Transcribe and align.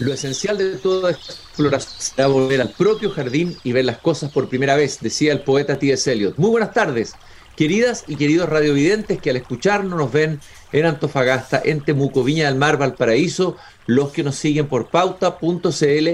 Lo 0.00 0.14
esencial 0.14 0.56
de 0.56 0.76
toda 0.76 1.10
exploración 1.10 1.94
será 1.98 2.26
volver 2.26 2.62
al 2.62 2.70
propio 2.70 3.10
jardín 3.10 3.58
y 3.62 3.72
ver 3.72 3.84
las 3.84 3.98
cosas 3.98 4.32
por 4.32 4.48
primera 4.48 4.74
vez, 4.74 4.98
decía 5.02 5.30
el 5.30 5.42
poeta 5.42 5.78
T.S. 5.78 6.10
Eliot. 6.10 6.38
Muy 6.38 6.48
buenas 6.48 6.72
tardes, 6.72 7.12
queridas 7.54 8.04
y 8.06 8.16
queridos 8.16 8.48
radiovidentes 8.48 9.20
que 9.20 9.28
al 9.28 9.36
escucharnos 9.36 9.98
nos 9.98 10.10
ven 10.10 10.40
en 10.72 10.86
Antofagasta, 10.86 11.60
en 11.62 11.84
Temuco, 11.84 12.24
Viña 12.24 12.46
del 12.46 12.54
Mar, 12.54 12.78
Valparaíso, 12.78 13.58
los 13.84 14.10
que 14.10 14.22
nos 14.22 14.36
siguen 14.36 14.68
por 14.68 14.88
pauta.cl 14.88 16.08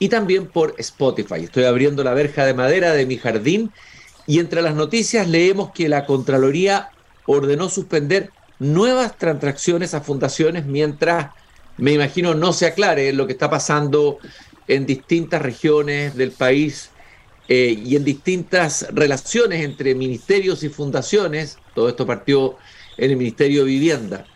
y 0.00 0.08
también 0.08 0.48
por 0.48 0.74
Spotify. 0.78 1.44
Estoy 1.44 1.64
abriendo 1.64 2.02
la 2.02 2.14
verja 2.14 2.44
de 2.44 2.54
madera 2.54 2.94
de 2.94 3.06
mi 3.06 3.16
jardín 3.16 3.70
y 4.26 4.40
entre 4.40 4.60
las 4.60 4.74
noticias 4.74 5.28
leemos 5.28 5.70
que 5.70 5.88
la 5.88 6.04
Contraloría 6.04 6.90
ordenó 7.26 7.68
suspender 7.68 8.32
nuevas 8.58 9.16
transacciones 9.18 9.94
a 9.94 10.00
fundaciones 10.00 10.66
mientras 10.66 11.30
me 11.80 11.92
imagino 11.92 12.34
no 12.34 12.52
se 12.52 12.66
aclare 12.66 13.12
lo 13.12 13.26
que 13.26 13.32
está 13.32 13.48
pasando 13.48 14.18
en 14.68 14.86
distintas 14.86 15.42
regiones 15.42 16.14
del 16.14 16.30
país 16.30 16.90
eh, 17.48 17.76
y 17.84 17.96
en 17.96 18.04
distintas 18.04 18.86
relaciones 18.92 19.64
entre 19.64 19.94
ministerios 19.94 20.62
y 20.62 20.68
fundaciones. 20.68 21.58
Todo 21.74 21.88
esto 21.88 22.06
partió 22.06 22.56
en 22.96 23.10
el 23.10 23.16
Ministerio 23.16 23.64
de 23.64 23.70
Vivienda. 23.70 24.26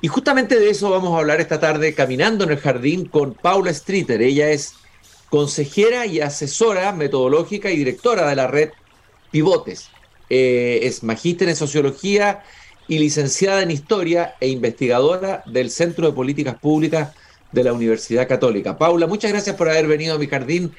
Y 0.00 0.08
justamente 0.08 0.58
de 0.58 0.70
eso 0.70 0.90
vamos 0.90 1.14
a 1.14 1.18
hablar 1.18 1.40
esta 1.40 1.58
tarde 1.58 1.94
caminando 1.94 2.44
en 2.44 2.50
el 2.50 2.58
jardín 2.58 3.06
con 3.06 3.34
Paula 3.34 3.72
Streeter. 3.72 4.20
Ella 4.20 4.50
es 4.50 4.74
consejera 5.30 6.04
y 6.06 6.20
asesora 6.20 6.92
metodológica 6.92 7.70
y 7.70 7.76
directora 7.76 8.28
de 8.28 8.36
la 8.36 8.48
red 8.48 8.70
Pivotes. 9.30 9.88
Eh, 10.28 10.80
es 10.82 11.02
magíster 11.02 11.48
en 11.48 11.56
sociología 11.56 12.42
y 12.88 12.98
licenciada 12.98 13.62
en 13.62 13.70
Historia 13.70 14.34
e 14.40 14.48
investigadora 14.48 15.42
del 15.46 15.70
Centro 15.70 16.06
de 16.06 16.12
Políticas 16.12 16.56
Públicas 16.56 17.14
de 17.52 17.64
la 17.64 17.72
Universidad 17.72 18.28
Católica. 18.28 18.76
Paula, 18.76 19.06
muchas 19.06 19.30
gracias 19.30 19.56
por 19.56 19.68
haber 19.68 19.86
venido 19.86 20.14
a 20.14 20.18
mi 20.18 20.26
jardín 20.26 20.72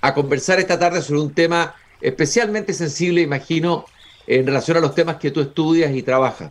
a 0.00 0.14
conversar 0.14 0.58
esta 0.58 0.78
tarde 0.78 1.02
sobre 1.02 1.20
un 1.20 1.32
tema 1.32 1.74
especialmente 2.00 2.72
sensible, 2.72 3.22
imagino, 3.22 3.84
en 4.26 4.46
relación 4.46 4.76
a 4.76 4.80
los 4.80 4.94
temas 4.94 5.16
que 5.16 5.30
tú 5.30 5.40
estudias 5.40 5.94
y 5.94 6.02
trabajas. 6.02 6.50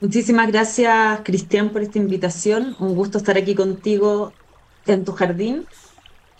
Muchísimas 0.00 0.48
gracias, 0.48 1.20
Cristian, 1.24 1.70
por 1.70 1.82
esta 1.82 1.98
invitación. 1.98 2.76
Un 2.78 2.94
gusto 2.94 3.18
estar 3.18 3.36
aquí 3.36 3.54
contigo 3.54 4.32
en 4.86 5.04
tu 5.04 5.12
jardín 5.12 5.66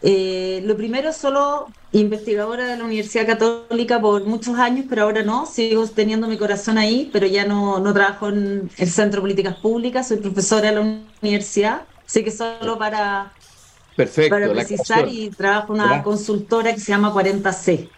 eh, 0.03 0.63
lo 0.65 0.77
primero, 0.77 1.13
solo 1.13 1.67
investigadora 1.93 2.67
de 2.67 2.77
la 2.77 2.85
Universidad 2.85 3.27
Católica 3.27 4.01
por 4.01 4.25
muchos 4.25 4.57
años, 4.59 4.87
pero 4.89 5.03
ahora 5.03 5.23
no, 5.23 5.47
sigo 5.47 5.87
teniendo 5.89 6.29
mi 6.29 6.37
corazón 6.37 6.79
ahí, 6.79 7.09
pero 7.13 7.27
ya 7.27 7.47
no, 7.47 7.81
no 7.81 7.93
trabajo 7.93 8.29
en 8.29 8.71
el 8.77 8.89
Centro 8.89 9.21
de 9.21 9.23
Políticas 9.23 9.57
Públicas, 9.57 10.07
soy 10.07 10.19
profesora 10.19 10.71
de 10.71 10.75
la 10.77 11.01
universidad, 11.23 11.83
así 12.07 12.23
que 12.23 12.31
solo 12.31 12.79
para, 12.79 13.33
Perfecto, 13.97 14.31
para 14.31 14.51
precisar 14.53 15.09
y 15.09 15.31
trabajo 15.31 15.75
en 15.75 15.83
una 15.83 16.03
consultora 16.03 16.73
que 16.73 16.81
se 16.81 16.93
llama 16.93 17.13
40C. 17.13 17.89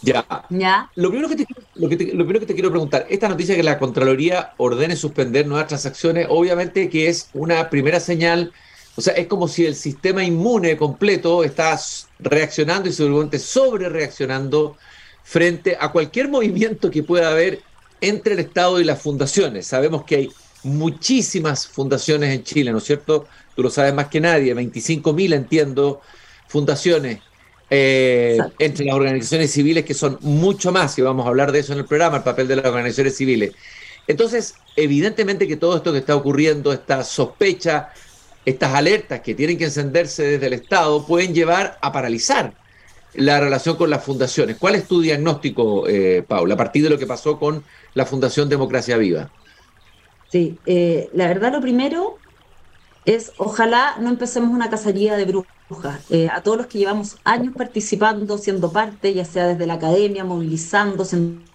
Ya. 0.00 0.24
¿Ya? 0.48 0.90
Lo, 0.94 1.10
primero 1.10 1.28
que 1.28 1.36
te, 1.36 1.46
lo, 1.74 1.88
que 1.88 1.96
lo 1.96 2.24
primero 2.24 2.40
que 2.40 2.46
te 2.46 2.54
quiero 2.54 2.70
preguntar, 2.70 3.04
esta 3.10 3.28
noticia 3.28 3.56
que 3.56 3.64
la 3.64 3.78
Contraloría 3.78 4.54
ordene 4.56 4.94
suspender 4.96 5.46
nuevas 5.46 5.66
transacciones, 5.66 6.28
obviamente 6.30 6.88
que 6.88 7.08
es 7.08 7.30
una 7.34 7.68
primera 7.68 7.98
señal 7.98 8.52
o 8.98 9.00
sea, 9.00 9.14
es 9.14 9.28
como 9.28 9.46
si 9.46 9.64
el 9.64 9.76
sistema 9.76 10.24
inmune 10.24 10.76
completo 10.76 11.44
está 11.44 11.78
reaccionando 12.18 12.88
y 12.88 12.92
seguramente 12.92 13.38
sobre 13.38 13.88
reaccionando 13.88 14.76
frente 15.22 15.76
a 15.78 15.92
cualquier 15.92 16.26
movimiento 16.36 16.90
que 16.90 17.04
pueda 17.04 17.30
haber 17.30 17.60
entre 18.00 18.32
el 18.34 18.40
Estado 18.40 18.80
y 18.80 18.84
las 18.84 19.00
fundaciones. 19.00 19.68
Sabemos 19.68 20.02
que 20.02 20.16
hay 20.16 20.32
muchísimas 20.64 21.68
fundaciones 21.68 22.34
en 22.34 22.42
Chile, 22.42 22.72
¿no 22.72 22.78
es 22.78 22.84
cierto? 22.84 23.28
Tú 23.54 23.62
lo 23.62 23.70
sabes 23.70 23.94
más 23.94 24.08
que 24.08 24.20
nadie, 24.20 24.52
25.000 24.52 25.32
entiendo 25.32 26.00
fundaciones 26.48 27.20
eh, 27.70 28.36
entre 28.58 28.84
las 28.84 28.96
organizaciones 28.96 29.52
civiles 29.52 29.84
que 29.84 29.94
son 29.94 30.18
mucho 30.22 30.72
más, 30.72 30.98
y 30.98 31.02
vamos 31.02 31.24
a 31.24 31.28
hablar 31.28 31.52
de 31.52 31.60
eso 31.60 31.72
en 31.72 31.78
el 31.78 31.84
programa, 31.84 32.16
el 32.16 32.24
papel 32.24 32.48
de 32.48 32.56
las 32.56 32.66
organizaciones 32.66 33.16
civiles. 33.16 33.52
Entonces, 34.08 34.56
evidentemente 34.74 35.46
que 35.46 35.56
todo 35.56 35.76
esto 35.76 35.92
que 35.92 35.98
está 35.98 36.16
ocurriendo, 36.16 36.72
esta 36.72 37.04
sospecha 37.04 37.92
estas 38.44 38.74
alertas 38.74 39.20
que 39.20 39.34
tienen 39.34 39.58
que 39.58 39.64
encenderse 39.64 40.22
desde 40.22 40.46
el 40.46 40.52
Estado 40.54 41.06
pueden 41.06 41.34
llevar 41.34 41.78
a 41.80 41.92
paralizar 41.92 42.54
la 43.14 43.40
relación 43.40 43.76
con 43.76 43.90
las 43.90 44.04
fundaciones. 44.04 44.56
¿Cuál 44.58 44.74
es 44.74 44.86
tu 44.86 45.00
diagnóstico, 45.00 45.88
eh, 45.88 46.24
Paula, 46.26 46.54
a 46.54 46.56
partir 46.56 46.82
de 46.82 46.90
lo 46.90 46.98
que 46.98 47.06
pasó 47.06 47.38
con 47.38 47.64
la 47.94 48.06
Fundación 48.06 48.48
Democracia 48.48 48.96
Viva? 48.96 49.30
Sí, 50.30 50.58
eh, 50.66 51.08
la 51.14 51.26
verdad 51.26 51.52
lo 51.52 51.60
primero 51.60 52.18
es 53.04 53.32
ojalá 53.38 53.96
no 53.98 54.10
empecemos 54.10 54.50
una 54.50 54.68
cacería 54.68 55.16
de 55.16 55.24
brujas. 55.24 56.00
Eh, 56.10 56.28
a 56.30 56.42
todos 56.42 56.58
los 56.58 56.66
que 56.66 56.78
llevamos 56.78 57.16
años 57.24 57.54
participando, 57.56 58.38
siendo 58.38 58.70
parte, 58.70 59.14
ya 59.14 59.24
sea 59.24 59.46
desde 59.46 59.66
la 59.66 59.74
academia, 59.74 60.24
movilizándose, 60.24 61.16
parte 61.16 61.47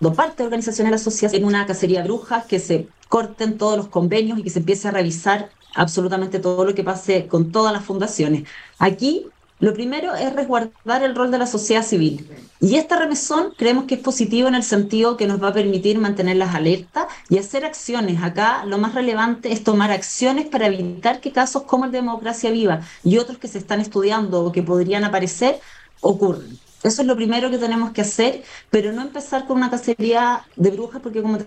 de 0.00 0.44
organizaciones 0.44 0.90
de 0.90 0.96
la 0.96 1.02
sociedad 1.02 1.34
en 1.34 1.44
una 1.44 1.66
cacería 1.66 2.02
de 2.02 2.08
brujas 2.08 2.44
que 2.46 2.58
se 2.60 2.88
corten 3.08 3.58
todos 3.58 3.76
los 3.76 3.88
convenios 3.88 4.38
y 4.38 4.42
que 4.42 4.50
se 4.50 4.60
empiece 4.60 4.88
a 4.88 4.92
revisar 4.92 5.50
absolutamente 5.74 6.38
todo 6.38 6.64
lo 6.64 6.74
que 6.74 6.84
pase 6.84 7.26
con 7.26 7.52
todas 7.52 7.72
las 7.72 7.84
fundaciones. 7.84 8.44
Aquí 8.78 9.26
lo 9.60 9.74
primero 9.74 10.14
es 10.14 10.32
resguardar 10.32 11.02
el 11.02 11.16
rol 11.16 11.32
de 11.32 11.38
la 11.38 11.46
sociedad 11.46 11.82
civil. 11.82 12.28
Y 12.60 12.76
esta 12.76 12.96
remesón 12.96 13.54
creemos 13.56 13.84
que 13.84 13.96
es 13.96 14.00
positivo 14.00 14.46
en 14.46 14.54
el 14.54 14.62
sentido 14.62 15.16
que 15.16 15.26
nos 15.26 15.42
va 15.42 15.48
a 15.48 15.52
permitir 15.52 15.98
mantener 15.98 16.36
las 16.36 16.54
alertas 16.54 17.06
y 17.28 17.38
hacer 17.38 17.64
acciones. 17.64 18.22
Acá 18.22 18.64
lo 18.66 18.78
más 18.78 18.94
relevante 18.94 19.52
es 19.52 19.64
tomar 19.64 19.90
acciones 19.90 20.46
para 20.46 20.66
evitar 20.66 21.20
que 21.20 21.32
casos 21.32 21.64
como 21.64 21.86
el 21.86 21.90
de 21.90 21.98
Democracia 21.98 22.50
Viva 22.52 22.82
y 23.02 23.18
otros 23.18 23.38
que 23.38 23.48
se 23.48 23.58
están 23.58 23.80
estudiando 23.80 24.44
o 24.44 24.52
que 24.52 24.62
podrían 24.62 25.02
aparecer 25.02 25.58
ocurran. 26.00 26.67
Eso 26.82 27.02
es 27.02 27.08
lo 27.08 27.16
primero 27.16 27.50
que 27.50 27.58
tenemos 27.58 27.92
que 27.92 28.02
hacer, 28.02 28.44
pero 28.70 28.92
no 28.92 29.02
empezar 29.02 29.46
con 29.46 29.56
una 29.58 29.70
cacería 29.70 30.48
de 30.56 30.70
brujas 30.70 31.00
porque 31.02 31.22
como 31.22 31.38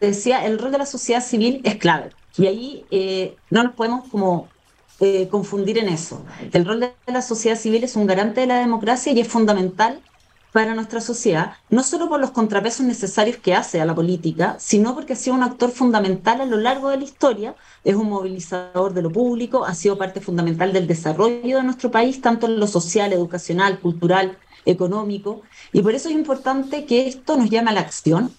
decía, 0.00 0.44
el 0.46 0.58
rol 0.58 0.72
de 0.72 0.78
la 0.78 0.86
sociedad 0.86 1.22
civil 1.22 1.60
es 1.64 1.76
clave. 1.76 2.16
Y 2.36 2.46
ahí 2.46 2.86
eh, 2.90 3.40
no 3.50 3.62
nos 3.64 3.74
podemos 3.74 4.08
como 4.08 4.54
eh, 5.00 5.28
confundir 5.28 5.78
en 5.78 5.88
eso. 5.88 6.24
El 6.52 6.64
rol 6.66 6.80
de 6.80 6.96
la 7.06 7.22
sociedad 7.22 7.56
civil 7.58 7.84
es 7.84 7.96
un 7.96 8.06
garante 8.06 8.40
de 8.42 8.46
la 8.46 8.60
democracia 8.60 9.12
y 9.12 9.20
es 9.20 9.28
fundamental 9.28 10.04
para 10.52 10.74
nuestra 10.74 11.00
sociedad, 11.00 11.52
no 11.68 11.82
solo 11.82 12.08
por 12.08 12.20
los 12.20 12.30
contrapesos 12.30 12.86
necesarios 12.86 13.36
que 13.36 13.54
hace 13.54 13.80
a 13.80 13.84
la 13.84 13.94
política, 13.94 14.56
sino 14.58 14.94
porque 14.94 15.12
ha 15.12 15.16
sido 15.16 15.36
un 15.36 15.42
actor 15.42 15.70
fundamental 15.70 16.40
a 16.40 16.46
lo 16.46 16.56
largo 16.56 16.88
de 16.88 16.96
la 16.96 17.04
historia, 17.04 17.54
es 17.84 17.94
un 17.94 18.08
movilizador 18.08 18.94
de 18.94 19.02
lo 19.02 19.12
público, 19.12 19.64
ha 19.64 19.74
sido 19.74 19.98
parte 19.98 20.20
fundamental 20.20 20.72
del 20.72 20.86
desarrollo 20.86 21.58
de 21.58 21.62
nuestro 21.62 21.90
país, 21.90 22.20
tanto 22.20 22.46
en 22.46 22.58
lo 22.58 22.66
social, 22.66 23.12
educacional, 23.12 23.78
cultural, 23.78 24.38
económico, 24.64 25.42
y 25.72 25.82
por 25.82 25.94
eso 25.94 26.08
es 26.08 26.14
importante 26.14 26.86
que 26.86 27.06
esto 27.08 27.36
nos 27.36 27.50
llame 27.50 27.70
a 27.70 27.74
la 27.74 27.80
acción, 27.80 28.32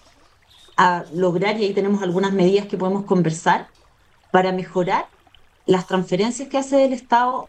a 0.78 1.06
lograr, 1.14 1.60
y 1.60 1.66
ahí 1.66 1.74
tenemos 1.74 2.02
algunas 2.02 2.34
medidas 2.34 2.66
que 2.68 2.78
podemos 2.78 3.06
conversar, 3.06 3.68
para 4.32 4.52
mejorar 4.52 5.08
las 5.66 5.88
transferencias 5.88 6.50
que 6.50 6.58
hace 6.58 6.86
el 6.86 6.94
Estado 6.94 7.48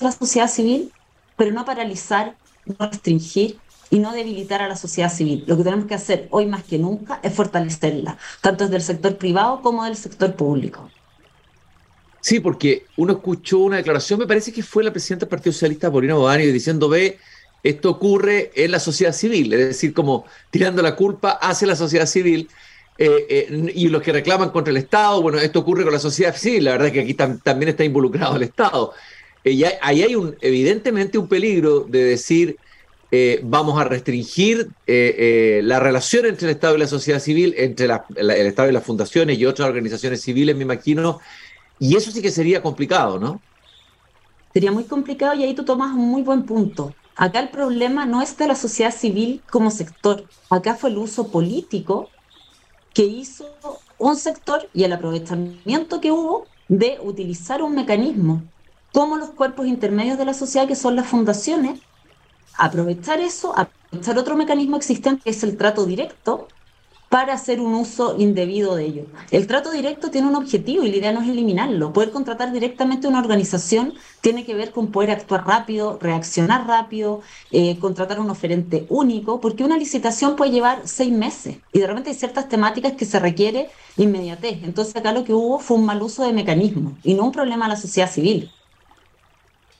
a 0.00 0.04
la 0.04 0.12
sociedad 0.12 0.48
civil, 0.48 0.92
pero 1.36 1.52
no 1.52 1.64
paralizar, 1.64 2.36
no 2.64 2.86
restringir 2.88 3.60
y 3.90 3.98
no 3.98 4.12
debilitar 4.12 4.62
a 4.62 4.68
la 4.68 4.76
sociedad 4.76 5.12
civil. 5.12 5.44
Lo 5.46 5.56
que 5.56 5.64
tenemos 5.64 5.86
que 5.86 5.94
hacer 5.94 6.28
hoy 6.30 6.46
más 6.46 6.64
que 6.64 6.78
nunca 6.78 7.20
es 7.22 7.32
fortalecerla, 7.32 8.18
tanto 8.40 8.64
desde 8.64 8.76
el 8.76 8.82
sector 8.82 9.16
privado 9.16 9.62
como 9.62 9.84
del 9.84 9.96
sector 9.96 10.34
público. 10.34 10.90
Sí, 12.20 12.40
porque 12.40 12.86
uno 12.96 13.12
escuchó 13.12 13.58
una 13.58 13.76
declaración, 13.76 14.18
me 14.18 14.26
parece 14.26 14.50
que 14.50 14.62
fue 14.62 14.82
la 14.82 14.90
presidenta 14.90 15.26
del 15.26 15.30
Partido 15.30 15.52
Socialista, 15.52 15.90
Paulina 15.90 16.14
Bobani, 16.14 16.46
diciendo, 16.46 16.88
ve, 16.88 17.18
esto 17.62 17.90
ocurre 17.90 18.50
en 18.54 18.70
la 18.70 18.78
sociedad 18.78 19.12
civil, 19.12 19.52
es 19.52 19.68
decir, 19.68 19.92
como 19.92 20.24
tirando 20.50 20.82
la 20.82 20.96
culpa 20.96 21.32
hacia 21.32 21.66
la 21.66 21.76
sociedad 21.76 22.06
civil. 22.06 22.48
Eh, 22.96 23.26
eh, 23.28 23.72
y 23.74 23.88
los 23.88 24.00
que 24.02 24.12
reclaman 24.12 24.50
contra 24.50 24.70
el 24.70 24.76
Estado, 24.76 25.20
bueno, 25.20 25.38
esto 25.38 25.58
ocurre 25.58 25.82
con 25.82 25.92
la 25.92 25.98
sociedad 25.98 26.36
civil, 26.36 26.64
la 26.64 26.72
verdad 26.72 26.86
es 26.86 26.92
que 26.92 27.00
aquí 27.00 27.14
también 27.14 27.68
está 27.68 27.84
involucrado 27.84 28.36
el 28.36 28.44
Estado. 28.44 28.92
Eh, 29.42 29.62
ahí 29.82 30.02
hay 30.02 30.14
un, 30.14 30.36
evidentemente 30.40 31.18
un 31.18 31.28
peligro 31.28 31.80
de 31.80 32.04
decir, 32.04 32.56
vamos 33.42 33.80
a 33.80 33.84
restringir 33.84 34.68
la 34.86 35.80
relación 35.80 36.26
entre 36.26 36.48
el 36.48 36.54
Estado 36.54 36.76
y 36.76 36.78
la 36.78 36.86
sociedad 36.86 37.20
civil, 37.20 37.54
entre 37.56 37.88
el 38.16 38.46
Estado 38.46 38.68
y 38.68 38.72
las 38.72 38.84
fundaciones 38.84 39.38
y 39.38 39.46
otras 39.46 39.68
organizaciones 39.68 40.22
civiles, 40.22 40.56
me 40.56 40.62
imagino, 40.62 41.20
y 41.78 41.96
eso 41.96 42.10
sí 42.10 42.22
que 42.22 42.30
sería 42.30 42.62
complicado, 42.62 43.18
¿no? 43.18 43.40
Sería 44.52 44.72
muy 44.72 44.84
complicado 44.84 45.34
y 45.34 45.42
ahí 45.42 45.54
tú 45.54 45.64
tomas 45.64 45.92
un 45.92 46.08
muy 46.08 46.22
buen 46.22 46.44
punto. 46.44 46.94
Acá 47.16 47.40
el 47.40 47.48
problema 47.48 48.06
no 48.06 48.22
es 48.22 48.36
de 48.36 48.46
la 48.46 48.54
sociedad 48.54 48.94
civil 48.94 49.42
como 49.50 49.70
sector, 49.70 50.24
acá 50.50 50.74
fue 50.74 50.90
el 50.90 50.98
uso 50.98 51.28
político 51.28 52.08
que 52.92 53.04
hizo 53.04 53.46
un 53.98 54.16
sector 54.16 54.68
y 54.72 54.84
el 54.84 54.92
aprovechamiento 54.92 56.00
que 56.00 56.12
hubo 56.12 56.46
de 56.68 56.98
utilizar 57.02 57.62
un 57.62 57.74
mecanismo 57.74 58.42
como 58.92 59.16
los 59.16 59.30
cuerpos 59.30 59.66
intermedios 59.66 60.18
de 60.18 60.24
la 60.24 60.34
sociedad, 60.34 60.68
que 60.68 60.76
son 60.76 60.94
las 60.94 61.06
fundaciones, 61.06 61.80
aprovechar 62.56 63.20
eso, 63.20 63.56
aprovechar 63.56 64.18
otro 64.18 64.36
mecanismo 64.36 64.76
existente, 64.76 65.22
que 65.24 65.30
es 65.30 65.42
el 65.42 65.56
trato 65.56 65.86
directo, 65.86 66.48
para 67.14 67.34
hacer 67.34 67.60
un 67.60 67.74
uso 67.74 68.16
indebido 68.18 68.74
de 68.74 68.86
ellos. 68.86 69.06
El 69.30 69.46
trato 69.46 69.70
directo 69.70 70.10
tiene 70.10 70.26
un 70.26 70.34
objetivo 70.34 70.82
y 70.82 70.90
la 70.90 70.96
idea 70.96 71.12
no 71.12 71.22
es 71.22 71.28
eliminarlo. 71.28 71.92
Poder 71.92 72.10
contratar 72.10 72.50
directamente 72.50 73.06
a 73.06 73.10
una 73.10 73.20
organización 73.20 73.94
tiene 74.20 74.44
que 74.44 74.56
ver 74.56 74.72
con 74.72 74.90
poder 74.90 75.12
actuar 75.12 75.46
rápido, 75.46 75.96
reaccionar 76.02 76.66
rápido, 76.66 77.20
eh, 77.52 77.78
contratar 77.78 78.18
un 78.18 78.30
oferente 78.30 78.86
único, 78.88 79.40
porque 79.40 79.62
una 79.62 79.78
licitación 79.78 80.34
puede 80.34 80.50
llevar 80.50 80.82
seis 80.86 81.12
meses 81.12 81.58
y 81.72 81.78
de 81.78 81.86
repente 81.86 82.10
hay 82.10 82.16
ciertas 82.16 82.48
temáticas 82.48 82.94
que 82.94 83.04
se 83.04 83.20
requiere 83.20 83.70
inmediatez. 83.96 84.64
Entonces 84.64 84.96
acá 84.96 85.12
lo 85.12 85.22
que 85.22 85.34
hubo 85.34 85.60
fue 85.60 85.76
un 85.76 85.86
mal 85.86 86.02
uso 86.02 86.24
de 86.24 86.32
mecanismos 86.32 86.94
y 87.04 87.14
no 87.14 87.26
un 87.26 87.32
problema 87.32 87.66
a 87.66 87.68
la 87.68 87.76
sociedad 87.76 88.10
civil. 88.10 88.50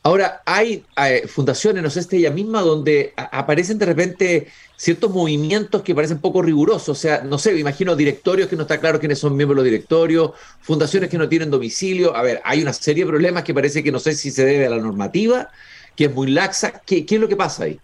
Ahora, 0.07 0.43
hay 0.45 0.85
eh, 0.99 1.27
fundaciones, 1.27 1.83
no 1.83 1.89
sé, 1.89 2.01
esta 2.01 2.15
ella 2.15 2.31
misma, 2.31 2.61
donde 2.61 3.15
aparecen 3.17 3.79
de 3.79 3.87
repente 3.87 4.49
ciertos 4.77 5.11
movimientos 5.11 5.81
que 5.81 5.95
parecen 5.95 6.19
poco 6.19 6.43
rigurosos. 6.43 6.91
O 6.91 6.95
sea, 6.95 7.23
no 7.23 7.39
sé, 7.39 7.55
me 7.55 7.61
imagino 7.61 7.97
directorios 7.97 8.51
que 8.51 8.55
no 8.55 8.63
está 8.63 8.79
claro 8.79 9.01
quiénes 9.01 9.19
son 9.19 9.35
miembros 9.35 9.57
de 9.57 9.63
los 9.63 9.73
directorios, 9.73 10.33
fundaciones 10.61 11.09
que 11.09 11.17
no 11.17 11.27
tienen 11.27 11.51
domicilio. 11.51 12.15
A 12.15 12.21
ver, 12.21 12.43
hay 12.45 12.61
una 12.61 12.75
serie 12.75 13.05
de 13.05 13.09
problemas 13.09 13.45
que 13.45 13.55
parece 13.55 13.83
que 13.83 13.91
no 13.91 13.99
sé 13.99 14.15
si 14.15 14.31
se 14.31 14.45
debe 14.45 14.67
a 14.67 14.71
la 14.71 14.77
normativa, 14.77 15.49
que 15.97 16.05
es 16.05 16.15
muy 16.15 16.31
laxa. 16.31 16.83
¿Qué, 16.85 17.07
es 17.09 17.19
lo 17.19 17.27
que 17.27 17.37
pasa 17.37 17.65
ahí? 17.65 17.81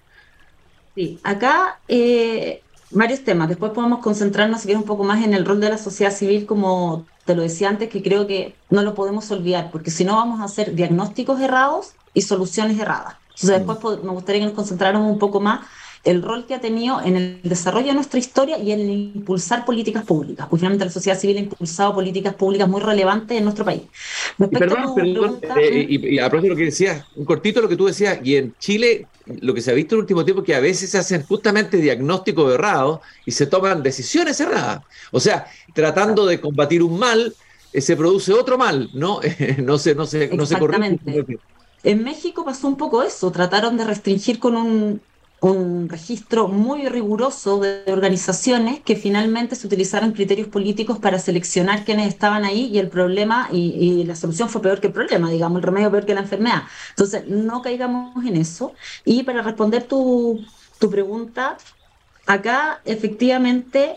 Sí, 0.95 1.19
acá 1.23 1.81
eh, 1.89 2.61
varios 2.91 3.25
temas. 3.25 3.49
Después 3.49 3.73
podemos 3.73 4.01
concentrarnos, 4.01 4.61
si 4.61 4.75
un 4.75 4.83
poco 4.83 5.05
más 5.05 5.25
en 5.25 5.33
el 5.33 5.47
rol 5.47 5.59
de 5.59 5.71
la 5.71 5.79
sociedad 5.79 6.13
civil, 6.13 6.45
como 6.45 7.07
te 7.25 7.35
lo 7.35 7.41
decía 7.41 7.71
antes, 7.71 7.89
que 7.89 8.03
creo 8.03 8.27
que 8.27 8.55
no 8.69 8.83
lo 8.83 8.95
podemos 8.95 9.31
olvidar, 9.31 9.71
porque 9.73 9.91
si 9.91 10.05
no 10.05 10.17
vamos 10.17 10.41
a 10.41 10.45
hacer 10.45 10.75
diagnósticos 10.75 11.41
errados 11.41 11.95
y 12.15 12.23
soluciones 12.23 12.79
erradas. 12.79 13.15
Entonces, 13.31 13.67
después 13.67 13.99
mm. 13.99 14.07
me 14.07 14.13
gustaría 14.13 14.41
que 14.41 14.47
nos 14.47 14.55
concentráramos 14.55 15.11
un 15.11 15.19
poco 15.19 15.41
más 15.41 15.61
el 16.03 16.23
rol 16.23 16.47
que 16.47 16.55
ha 16.55 16.61
tenido 16.61 17.01
en 17.03 17.17
el 17.17 17.41
desarrollo 17.43 17.89
de 17.89 17.95
nuestra 17.95 18.19
historia 18.19 18.59
y 18.59 18.73
en 18.73 18.91
impulsar 18.91 19.67
políticas 19.67 20.05
públicas, 20.05 20.47
porque 20.49 20.61
finalmente 20.61 20.87
la 20.87 20.91
sociedad 20.91 21.19
civil 21.19 21.37
ha 21.37 21.41
impulsado 21.41 21.95
políticas 21.95 22.35
públicas 22.35 22.69
muy 22.69 22.81
relevantes 22.81 23.37
en 23.37 23.45
nuestro 23.45 23.67
país. 23.67 23.83
Y 24.39 24.47
perdón, 24.47 24.95
perdón 24.95 25.41
eh, 25.59 25.87
y, 25.89 26.19
a 26.19 26.31
propósito 26.31 26.43
de 26.43 26.49
lo 26.49 26.57
que 26.57 26.65
decías, 26.65 27.05
un 27.17 27.25
cortito 27.27 27.61
lo 27.61 27.69
que 27.69 27.77
tú 27.77 27.87
decías, 27.87 28.19
y 28.25 28.37
en 28.37 28.55
Chile 28.59 29.07
lo 29.27 29.53
que 29.53 29.61
se 29.61 29.71
ha 29.71 29.75
visto 29.75 29.95
en 29.95 29.99
el 29.99 30.03
último 30.03 30.25
tiempo 30.25 30.41
es 30.41 30.47
que 30.47 30.55
a 30.55 30.61
veces 30.61 30.91
se 30.91 30.99
hacen 30.99 31.23
justamente 31.25 31.77
diagnósticos 31.77 32.55
errados 32.55 33.01
y 33.27 33.33
se 33.33 33.47
toman 33.47 33.83
decisiones 33.83 34.41
erradas. 34.41 34.83
O 35.13 35.21
sea, 35.21 35.47
tratando 35.75 36.25
de 36.25 36.41
combatir 36.41 36.83
un 36.83 36.99
mal, 36.99 37.35
eh, 37.75 37.81
se 37.83 37.95
produce 37.95 38.33
otro 38.33 38.57
mal, 38.57 38.89
¿no? 38.95 39.21
no 39.59 39.79
se, 39.79 39.95
no 39.95 40.07
se, 40.07 40.29
no 40.35 40.47
se 40.47 40.59
corrige. 40.59 40.99
En 41.83 42.05
México 42.05 42.45
pasó 42.45 42.69
un 42.69 42.77
poco 42.77 43.03
eso, 43.03 43.31
trataron 43.33 43.77
de 43.77 43.85
restringir 43.85 44.39
con 44.39 44.57
un, 44.57 45.01
un 45.41 45.89
registro 45.89 46.49
muy 46.49 46.87
riguroso 46.89 47.59
de 47.61 47.85
organizaciones 47.89 48.81
que 48.81 48.97
finalmente 48.97 49.57
se 49.57 49.67
utilizaron 49.67 50.13
criterios 50.13 50.49
políticos 50.49 50.99
para 50.99 51.19
seleccionar 51.19 51.85
quienes 51.85 52.09
estaban 52.09 52.45
ahí 52.45 52.67
y 52.67 52.79
el 52.79 52.89
problema 52.89 53.49
y, 53.51 54.05
la 54.05 54.17
solución 54.17 54.49
fue 54.51 54.61
peor 54.61 54.81
que 54.81 54.89
el 54.89 54.93
problema, 54.93 55.31
digamos, 55.31 55.59
el 55.59 55.63
remedio 55.63 55.91
peor 55.91 56.05
que 56.05 56.15
la 56.15 56.21
enfermedad. 56.21 56.65
Entonces, 56.91 57.27
no 57.27 57.63
caigamos 57.63 58.25
en 58.25 58.37
eso. 58.37 58.73
Y 59.05 59.23
para 59.23 59.43
responder 59.43 59.85
tu, 59.85 60.45
tu 60.79 60.91
pregunta, 60.91 61.57
acá 62.27 62.81
efectivamente 62.85 63.97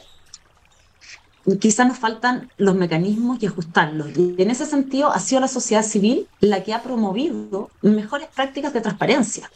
quizás 1.59 1.87
nos 1.87 1.97
faltan 1.97 2.49
los 2.57 2.75
mecanismos 2.75 3.41
y 3.41 3.47
ajustarlos. 3.47 4.17
Y 4.17 4.35
en 4.37 4.49
ese 4.49 4.65
sentido 4.65 5.11
ha 5.11 5.19
sido 5.19 5.41
la 5.41 5.47
sociedad 5.47 5.83
civil 5.83 6.27
la 6.39 6.63
que 6.63 6.73
ha 6.73 6.83
promovido 6.83 7.69
mejores 7.81 8.29
prácticas 8.33 8.73
de 8.73 8.81
transparencia. 8.81 9.49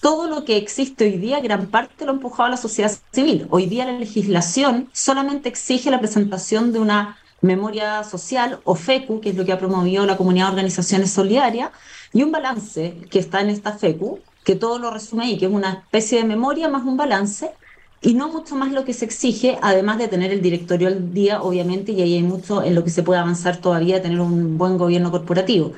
Todo 0.00 0.28
lo 0.28 0.46
que 0.46 0.56
existe 0.56 1.04
hoy 1.04 1.18
día, 1.18 1.40
gran 1.40 1.66
parte 1.66 2.06
lo 2.06 2.12
ha 2.12 2.14
empujado 2.14 2.48
la 2.48 2.56
sociedad 2.56 2.90
civil. 3.12 3.46
Hoy 3.50 3.66
día 3.66 3.84
la 3.84 3.92
legislación 3.92 4.88
solamente 4.92 5.50
exige 5.50 5.90
la 5.90 6.00
presentación 6.00 6.72
de 6.72 6.78
una 6.78 7.18
memoria 7.42 8.02
social 8.04 8.60
o 8.64 8.74
FECU, 8.74 9.20
que 9.20 9.30
es 9.30 9.36
lo 9.36 9.44
que 9.44 9.52
ha 9.52 9.58
promovido 9.58 10.06
la 10.06 10.16
comunidad 10.16 10.46
de 10.46 10.52
organizaciones 10.52 11.10
solidarias, 11.10 11.70
y 12.14 12.22
un 12.22 12.32
balance 12.32 12.96
que 13.10 13.18
está 13.18 13.42
en 13.42 13.50
esta 13.50 13.72
FECU, 13.72 14.20
que 14.44 14.56
todo 14.56 14.78
lo 14.78 14.90
resume 14.90 15.30
y 15.30 15.38
que 15.38 15.46
es 15.46 15.52
una 15.52 15.72
especie 15.72 16.18
de 16.18 16.24
memoria 16.24 16.68
más 16.68 16.82
un 16.84 16.96
balance, 16.96 17.52
y 18.02 18.14
no 18.14 18.28
mucho 18.28 18.56
más 18.56 18.72
lo 18.72 18.84
que 18.84 18.94
se 18.94 19.04
exige, 19.04 19.58
además 19.60 19.98
de 19.98 20.08
tener 20.08 20.32
el 20.32 20.40
directorio 20.40 20.88
al 20.88 21.12
día, 21.12 21.42
obviamente, 21.42 21.92
y 21.92 22.00
ahí 22.00 22.14
hay 22.14 22.22
mucho 22.22 22.62
en 22.62 22.74
lo 22.74 22.82
que 22.82 22.90
se 22.90 23.02
puede 23.02 23.20
avanzar 23.20 23.58
todavía, 23.58 24.00
tener 24.00 24.20
un 24.20 24.56
buen 24.56 24.78
gobierno 24.78 25.10
corporativo. 25.10 25.72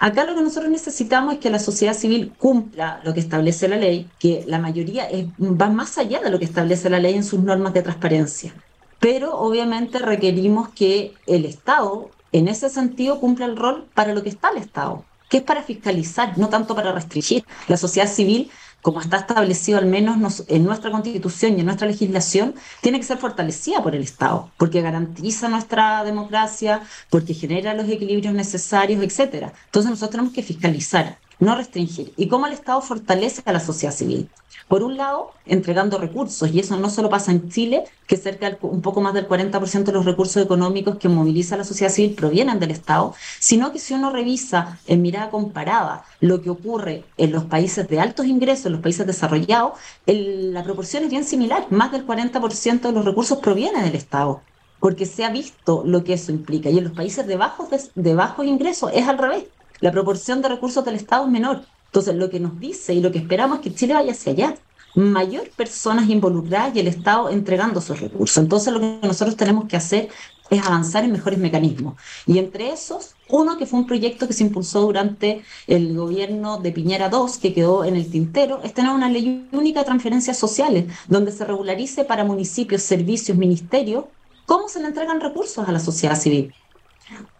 Acá 0.00 0.24
lo 0.24 0.34
que 0.34 0.42
nosotros 0.42 0.70
necesitamos 0.70 1.34
es 1.34 1.40
que 1.40 1.50
la 1.50 1.58
sociedad 1.58 1.94
civil 1.94 2.32
cumpla 2.38 3.00
lo 3.02 3.14
que 3.14 3.20
establece 3.20 3.66
la 3.66 3.76
ley, 3.76 4.08
que 4.20 4.44
la 4.46 4.58
mayoría 4.58 5.08
va 5.40 5.70
más 5.70 5.98
allá 5.98 6.20
de 6.20 6.30
lo 6.30 6.38
que 6.38 6.44
establece 6.44 6.88
la 6.90 7.00
ley 7.00 7.14
en 7.14 7.24
sus 7.24 7.40
normas 7.40 7.72
de 7.72 7.82
transparencia. 7.82 8.54
Pero 9.00 9.36
obviamente 9.36 9.98
requerimos 9.98 10.68
que 10.68 11.14
el 11.26 11.46
Estado, 11.46 12.10
en 12.30 12.46
ese 12.46 12.68
sentido, 12.68 13.18
cumpla 13.20 13.46
el 13.46 13.56
rol 13.56 13.86
para 13.94 14.14
lo 14.14 14.22
que 14.22 14.28
está 14.28 14.50
el 14.50 14.58
Estado, 14.58 15.04
que 15.28 15.38
es 15.38 15.42
para 15.42 15.62
fiscalizar, 15.62 16.36
no 16.38 16.48
tanto 16.48 16.76
para 16.76 16.92
restringir. 16.92 17.44
La 17.66 17.76
sociedad 17.76 18.08
civil 18.08 18.50
como 18.82 19.00
está 19.00 19.18
establecido 19.18 19.78
al 19.78 19.86
menos 19.86 20.44
en 20.48 20.64
nuestra 20.64 20.90
constitución 20.90 21.56
y 21.56 21.60
en 21.60 21.66
nuestra 21.66 21.86
legislación, 21.86 22.54
tiene 22.80 22.98
que 22.98 23.04
ser 23.04 23.18
fortalecida 23.18 23.82
por 23.82 23.94
el 23.94 24.02
Estado, 24.02 24.50
porque 24.56 24.80
garantiza 24.82 25.48
nuestra 25.48 26.04
democracia, 26.04 26.82
porque 27.10 27.34
genera 27.34 27.74
los 27.74 27.88
equilibrios 27.88 28.34
necesarios, 28.34 29.02
etcétera. 29.02 29.52
Entonces 29.66 29.90
nosotros 29.90 30.10
tenemos 30.10 30.32
que 30.32 30.42
fiscalizar, 30.42 31.18
no 31.38 31.54
restringir. 31.54 32.12
¿Y 32.16 32.28
cómo 32.28 32.46
el 32.46 32.52
Estado 32.52 32.80
fortalece 32.80 33.42
a 33.44 33.52
la 33.52 33.60
sociedad 33.60 33.94
civil? 33.94 34.28
Por 34.66 34.82
un 34.82 34.98
lado, 34.98 35.32
entregando 35.46 35.96
recursos, 35.96 36.50
y 36.52 36.60
eso 36.60 36.76
no 36.76 36.90
solo 36.90 37.08
pasa 37.08 37.32
en 37.32 37.48
Chile, 37.48 37.84
que 38.06 38.18
cerca 38.18 38.46
del, 38.50 38.58
un 38.60 38.82
poco 38.82 39.00
más 39.00 39.14
del 39.14 39.26
40% 39.26 39.84
de 39.84 39.92
los 39.92 40.04
recursos 40.04 40.42
económicos 40.42 40.98
que 40.98 41.08
moviliza 41.08 41.56
la 41.56 41.64
sociedad 41.64 41.90
civil 41.90 42.14
provienen 42.14 42.60
del 42.60 42.72
Estado, 42.72 43.14
sino 43.38 43.72
que 43.72 43.78
si 43.78 43.94
uno 43.94 44.10
revisa 44.10 44.78
en 44.86 45.00
mirada 45.00 45.30
comparada 45.30 46.04
lo 46.20 46.42
que 46.42 46.50
ocurre 46.50 47.04
en 47.16 47.32
los 47.32 47.44
países 47.44 47.88
de 47.88 47.98
altos 47.98 48.26
ingresos, 48.26 48.66
en 48.66 48.72
los 48.72 48.82
países 48.82 49.06
desarrollados, 49.06 49.72
la 50.06 50.62
proporción 50.64 51.04
es 51.04 51.10
bien 51.10 51.24
similar, 51.24 51.66
más 51.70 51.90
del 51.90 52.06
40% 52.06 52.80
de 52.80 52.92
los 52.92 53.04
recursos 53.04 53.38
provienen 53.38 53.84
del 53.84 53.94
Estado 53.94 54.42
porque 54.80 55.06
se 55.06 55.24
ha 55.24 55.30
visto 55.30 55.82
lo 55.84 56.04
que 56.04 56.12
eso 56.12 56.30
implica. 56.30 56.70
Y 56.70 56.78
en 56.78 56.84
los 56.84 56.92
países 56.92 57.26
de 57.26 57.36
bajos, 57.36 57.68
de 57.94 58.14
bajos 58.14 58.46
ingresos 58.46 58.90
es 58.94 59.08
al 59.08 59.18
revés. 59.18 59.44
La 59.80 59.92
proporción 59.92 60.42
de 60.42 60.48
recursos 60.48 60.84
del 60.84 60.96
Estado 60.96 61.24
es 61.26 61.30
menor. 61.30 61.62
Entonces, 61.86 62.14
lo 62.16 62.28
que 62.28 62.40
nos 62.40 62.58
dice 62.58 62.94
y 62.94 63.00
lo 63.00 63.12
que 63.12 63.18
esperamos 63.18 63.58
es 63.58 63.64
que 63.64 63.74
Chile 63.74 63.94
vaya 63.94 64.12
hacia 64.12 64.32
allá. 64.32 64.54
Mayor 64.94 65.50
personas 65.50 66.08
involucradas 66.08 66.74
y 66.74 66.80
el 66.80 66.88
Estado 66.88 67.30
entregando 67.30 67.80
sus 67.80 68.00
recursos. 68.00 68.36
Entonces, 68.38 68.72
lo 68.72 68.80
que 68.80 68.98
nosotros 69.02 69.36
tenemos 69.36 69.66
que 69.66 69.76
hacer 69.76 70.08
es 70.50 70.66
avanzar 70.66 71.04
en 71.04 71.12
mejores 71.12 71.38
mecanismos. 71.38 71.94
Y 72.26 72.38
entre 72.38 72.72
esos, 72.72 73.14
uno 73.28 73.56
que 73.56 73.66
fue 73.66 73.78
un 73.78 73.86
proyecto 73.86 74.26
que 74.26 74.32
se 74.32 74.44
impulsó 74.44 74.80
durante 74.82 75.42
el 75.66 75.96
gobierno 75.96 76.58
de 76.58 76.72
Piñera 76.72 77.10
II, 77.12 77.32
que 77.40 77.54
quedó 77.54 77.84
en 77.84 77.96
el 77.96 78.10
tintero, 78.10 78.60
es 78.64 78.74
tener 78.74 78.92
una 78.92 79.08
ley 79.08 79.48
única 79.52 79.80
de 79.80 79.86
transferencias 79.86 80.38
sociales, 80.38 80.86
donde 81.06 81.32
se 81.32 81.44
regularice 81.44 82.04
para 82.04 82.24
municipios, 82.24 82.82
servicios, 82.82 83.36
ministerios, 83.36 84.06
cómo 84.46 84.68
se 84.68 84.80
le 84.80 84.86
entregan 84.86 85.20
recursos 85.20 85.68
a 85.68 85.72
la 85.72 85.80
sociedad 85.80 86.18
civil. 86.18 86.54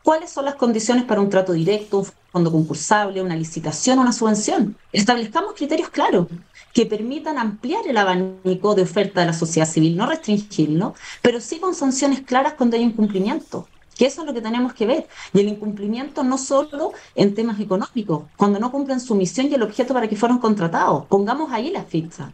¿Cuáles 0.02 0.30
son 0.30 0.44
las 0.44 0.54
condiciones 0.54 1.04
para 1.04 1.20
un 1.20 1.30
trato 1.30 1.52
directo, 1.52 1.98
un 1.98 2.06
fondo 2.32 2.50
concursable, 2.50 3.22
una 3.22 3.36
licitación, 3.36 3.98
una 3.98 4.12
subvención? 4.12 4.76
Establezcamos 4.92 5.54
criterios 5.54 5.90
claros 5.90 6.26
que 6.72 6.86
permitan 6.86 7.38
ampliar 7.38 7.86
el 7.86 7.96
abanico 7.96 8.74
de 8.74 8.82
oferta 8.82 9.20
de 9.20 9.26
la 9.26 9.32
sociedad 9.32 9.68
civil, 9.68 9.96
no 9.96 10.06
restringirlo, 10.06 10.94
pero 11.22 11.40
sí 11.40 11.58
con 11.58 11.74
sanciones 11.74 12.20
claras 12.22 12.54
cuando 12.54 12.76
hay 12.76 12.82
incumplimiento 12.82 13.68
que 13.98 14.06
eso 14.06 14.20
es 14.20 14.28
lo 14.28 14.32
que 14.32 14.40
tenemos 14.40 14.72
que 14.72 14.86
ver. 14.86 15.08
Y 15.34 15.40
el 15.40 15.48
incumplimiento 15.48 16.22
no 16.22 16.38
solo 16.38 16.92
en 17.16 17.34
temas 17.34 17.58
económicos, 17.58 18.26
cuando 18.36 18.60
no 18.60 18.70
cumplen 18.70 19.00
su 19.00 19.16
misión 19.16 19.48
y 19.48 19.54
el 19.54 19.62
objeto 19.64 19.92
para 19.92 20.08
que 20.08 20.14
fueron 20.14 20.38
contratados. 20.38 21.04
Pongamos 21.06 21.50
ahí 21.52 21.70
la 21.70 21.82
ficha. 21.82 22.32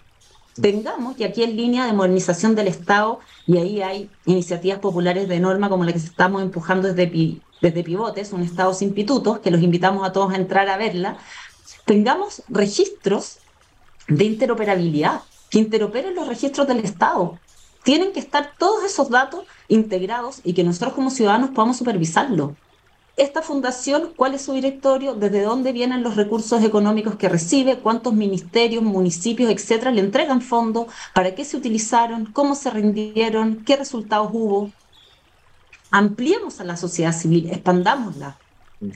Tengamos, 0.61 1.19
y 1.19 1.25
aquí 1.25 1.43
en 1.43 1.57
línea 1.57 1.87
de 1.87 1.93
modernización 1.93 2.55
del 2.55 2.69
Estado, 2.69 3.19
y 3.47 3.59
ahí 3.59 3.83
hay 3.83 4.11
iniciativas 4.25 4.79
populares 4.79 5.29
de 5.29 5.41
norma 5.41 5.69
como 5.69 5.85
la 5.85 5.93
que 5.93 5.99
estamos 5.99 6.43
empujando 6.43 6.93
desde 6.93 7.41
desde 7.61 7.83
Pivotes, 7.83 8.33
un 8.33 8.43
estado 8.43 8.75
sin 8.75 8.93
pitutos, 8.93 9.39
que 9.39 9.51
los 9.51 9.63
invitamos 9.63 10.07
a 10.07 10.13
todos 10.13 10.33
a 10.33 10.37
entrar 10.37 10.69
a 10.69 10.77
verla, 10.77 11.17
tengamos 11.87 12.43
registros 12.49 13.39
de 14.07 14.25
interoperabilidad, 14.25 15.23
que 15.51 15.61
interoperen 15.61 16.15
los 16.15 16.29
registros 16.29 16.67
del 16.67 16.81
Estado. 16.81 17.39
Tienen 17.83 18.13
que 18.13 18.21
estar 18.21 18.53
todos 18.59 18.85
esos 18.85 19.09
datos 19.09 19.45
integrados 19.69 20.41
y 20.45 20.53
que 20.53 20.63
nosotros 20.63 20.93
como 20.95 21.11
ciudadanos 21.11 21.51
podamos 21.51 21.79
supervisarlo. 21.79 22.55
Esta 23.17 23.43
fundación, 23.43 24.15
¿cuál 24.17 24.35
es 24.35 24.43
su 24.45 24.53
directorio? 24.53 25.15
¿Desde 25.15 25.43
dónde 25.43 25.73
vienen 25.73 26.03
los 26.03 26.17
recursos 26.17 26.63
económicos 26.65 27.17
que 27.17 27.29
recibe? 27.29 27.81
¿Cuántos 27.81 28.13
ministerios, 28.15 28.83
municipios, 28.83 29.51
etcétera, 29.51 29.91
le 29.93 30.01
entregan 30.01 30.41
fondos? 30.43 30.93
¿Para 31.13 31.35
qué 31.35 31.45
se 31.45 31.57
utilizaron? 31.57 32.33
¿Cómo 32.33 32.55
se 32.57 32.71
rindieron? 32.71 33.65
¿Qué 33.65 33.77
resultados 33.77 34.31
hubo? 34.33 34.75
ampliemos 35.91 36.61
a 36.61 36.65
la 36.65 36.77
sociedad 36.77 37.13
civil, 37.13 37.51
expandámosla, 37.51 38.43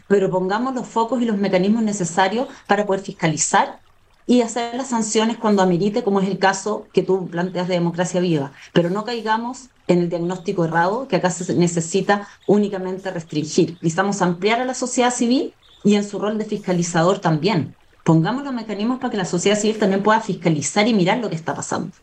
pero 0.08 0.30
pongamos 0.30 0.74
los 0.74 0.88
focos 0.88 1.22
y 1.22 1.24
los 1.26 1.38
mecanismos 1.38 1.82
necesarios 1.82 2.48
para 2.66 2.86
poder 2.86 3.02
fiscalizar 3.02 3.82
y 4.28 4.42
hacer 4.42 4.74
las 4.74 4.90
sanciones 4.90 5.38
cuando 5.38 5.62
amerite, 5.62 6.04
como 6.04 6.20
es 6.20 6.28
el 6.28 6.38
caso 6.38 6.86
que 6.92 7.02
tú 7.02 7.28
planteas 7.28 7.66
de 7.66 7.74
democracia 7.74 8.20
viva. 8.20 8.52
Pero 8.74 8.90
no 8.90 9.06
caigamos 9.06 9.70
en 9.86 10.00
el 10.00 10.10
diagnóstico 10.10 10.66
errado 10.66 11.08
que 11.08 11.16
acá 11.16 11.30
se 11.30 11.54
necesita 11.54 12.28
únicamente 12.46 13.10
restringir. 13.10 13.78
Necesitamos 13.80 14.20
ampliar 14.20 14.60
a 14.60 14.66
la 14.66 14.74
sociedad 14.74 15.14
civil 15.14 15.54
y 15.82 15.94
en 15.94 16.06
su 16.06 16.18
rol 16.18 16.36
de 16.36 16.44
fiscalizador 16.44 17.20
también. 17.20 17.74
Pongamos 18.04 18.44
los 18.44 18.52
mecanismos 18.52 18.98
para 18.98 19.10
que 19.10 19.16
la 19.16 19.24
sociedad 19.24 19.58
civil 19.58 19.78
también 19.78 20.02
pueda 20.02 20.20
fiscalizar 20.20 20.86
y 20.86 20.92
mirar 20.92 21.18
lo 21.18 21.30
que 21.30 21.36
está 21.36 21.54
pasando. 21.54 21.96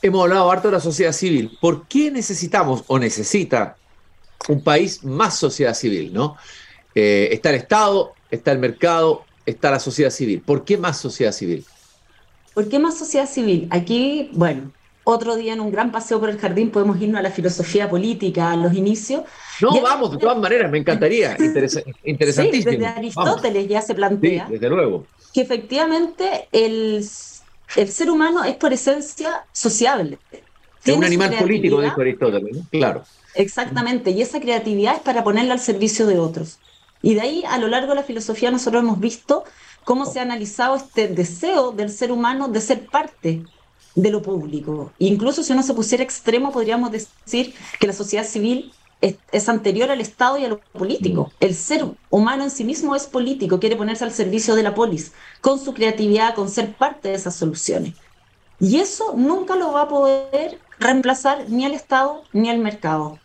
Hemos 0.00 0.22
hablado 0.22 0.50
harto 0.50 0.68
de 0.68 0.76
la 0.76 0.80
sociedad 0.80 1.12
civil. 1.12 1.58
¿Por 1.60 1.86
qué 1.86 2.10
necesitamos 2.10 2.84
o 2.86 2.98
necesita 2.98 3.76
un 4.48 4.64
país 4.64 5.04
más 5.04 5.36
sociedad 5.36 5.74
civil? 5.74 6.10
¿no? 6.10 6.38
Eh, 6.94 7.28
está 7.32 7.50
el 7.50 7.56
Estado, 7.56 8.14
está 8.30 8.50
el 8.50 8.60
mercado, 8.60 9.26
está 9.46 9.70
la 9.70 9.78
sociedad 9.78 10.10
civil. 10.10 10.40
¿Por 10.40 10.64
qué 10.64 10.76
más 10.76 10.98
sociedad 10.98 11.32
civil? 11.32 11.64
¿Por 12.54 12.68
qué 12.68 12.78
más 12.78 12.96
sociedad 12.96 13.28
civil? 13.28 13.66
Aquí, 13.70 14.30
bueno, 14.32 14.72
otro 15.02 15.36
día 15.36 15.52
en 15.52 15.60
un 15.60 15.70
gran 15.70 15.92
paseo 15.92 16.18
por 16.18 16.30
el 16.30 16.38
jardín 16.38 16.70
podemos 16.70 17.00
irnos 17.00 17.18
a 17.18 17.22
la 17.22 17.30
filosofía 17.30 17.90
política, 17.90 18.52
a 18.52 18.56
los 18.56 18.72
inicios. 18.72 19.24
No, 19.60 19.80
vamos, 19.82 20.12
de 20.12 20.18
todas 20.18 20.38
maneras, 20.38 20.70
me 20.70 20.78
encantaría. 20.78 21.36
interesantísimo. 22.04 22.70
Sí, 22.70 22.76
desde 22.76 22.86
Aristóteles 22.86 23.68
ya 23.68 23.82
se 23.82 23.94
plantea. 23.94 24.46
desde 24.48 24.68
luego. 24.68 25.06
Que 25.32 25.42
efectivamente 25.42 26.48
el, 26.52 27.04
el 27.76 27.88
ser 27.88 28.10
humano 28.10 28.44
es 28.44 28.56
por 28.56 28.72
esencia 28.72 29.44
sociable. 29.52 30.18
Es 30.84 30.96
un 30.96 31.04
animal 31.04 31.34
político, 31.38 31.80
dijo 31.80 32.00
Aristóteles, 32.00 32.58
Claro. 32.70 33.04
Exactamente, 33.34 34.10
y 34.10 34.22
esa 34.22 34.40
creatividad 34.40 34.96
es 34.96 35.02
para 35.02 35.24
ponerla 35.24 35.54
al 35.54 35.60
servicio 35.60 36.06
de 36.06 36.18
otros. 36.18 36.58
Y 37.04 37.12
de 37.12 37.20
ahí, 37.20 37.44
a 37.46 37.58
lo 37.58 37.68
largo 37.68 37.90
de 37.90 37.96
la 37.96 38.02
filosofía, 38.02 38.50
nosotros 38.50 38.82
hemos 38.82 38.98
visto 38.98 39.44
cómo 39.84 40.06
se 40.06 40.20
ha 40.20 40.22
analizado 40.22 40.74
este 40.74 41.06
deseo 41.06 41.70
del 41.70 41.90
ser 41.90 42.10
humano 42.10 42.48
de 42.48 42.62
ser 42.62 42.86
parte 42.86 43.44
de 43.94 44.10
lo 44.10 44.22
público. 44.22 44.90
Incluso 44.98 45.42
si 45.42 45.52
uno 45.52 45.62
se 45.62 45.74
pusiera 45.74 46.02
extremo, 46.02 46.50
podríamos 46.50 46.90
decir 46.90 47.54
que 47.78 47.86
la 47.86 47.92
sociedad 47.92 48.24
civil 48.24 48.72
es, 49.02 49.48
anterior 49.50 49.90
al 49.90 50.00
Estado 50.00 50.38
y 50.38 50.46
a 50.46 50.48
lo 50.48 50.60
político. 50.60 51.24
Mm. 51.24 51.44
El 51.44 51.54
ser 51.54 51.84
humano 52.08 52.44
en 52.44 52.50
sí 52.50 52.64
mismo 52.64 52.96
es 52.96 53.06
político, 53.06 53.60
quiere 53.60 53.76
ponerse 53.76 54.04
al 54.04 54.12
servicio 54.12 54.54
de 54.54 54.62
la 54.62 54.74
polis, 54.74 55.12
con 55.42 55.58
su 55.58 55.74
creatividad, 55.74 56.34
con 56.34 56.48
ser 56.48 56.72
parte 56.72 57.10
de 57.10 57.16
esas 57.16 57.36
soluciones. 57.36 57.92
Y 58.60 58.78
eso 58.78 59.12
nunca 59.14 59.56
lo 59.56 59.72
va 59.72 59.82
a 59.82 59.88
poder 59.88 60.58
reemplazar 60.78 61.50
ni 61.50 61.66
el 61.66 61.74
Estado 61.74 62.22
ni 62.32 62.48
el 62.48 62.60
mercado. 62.60 63.18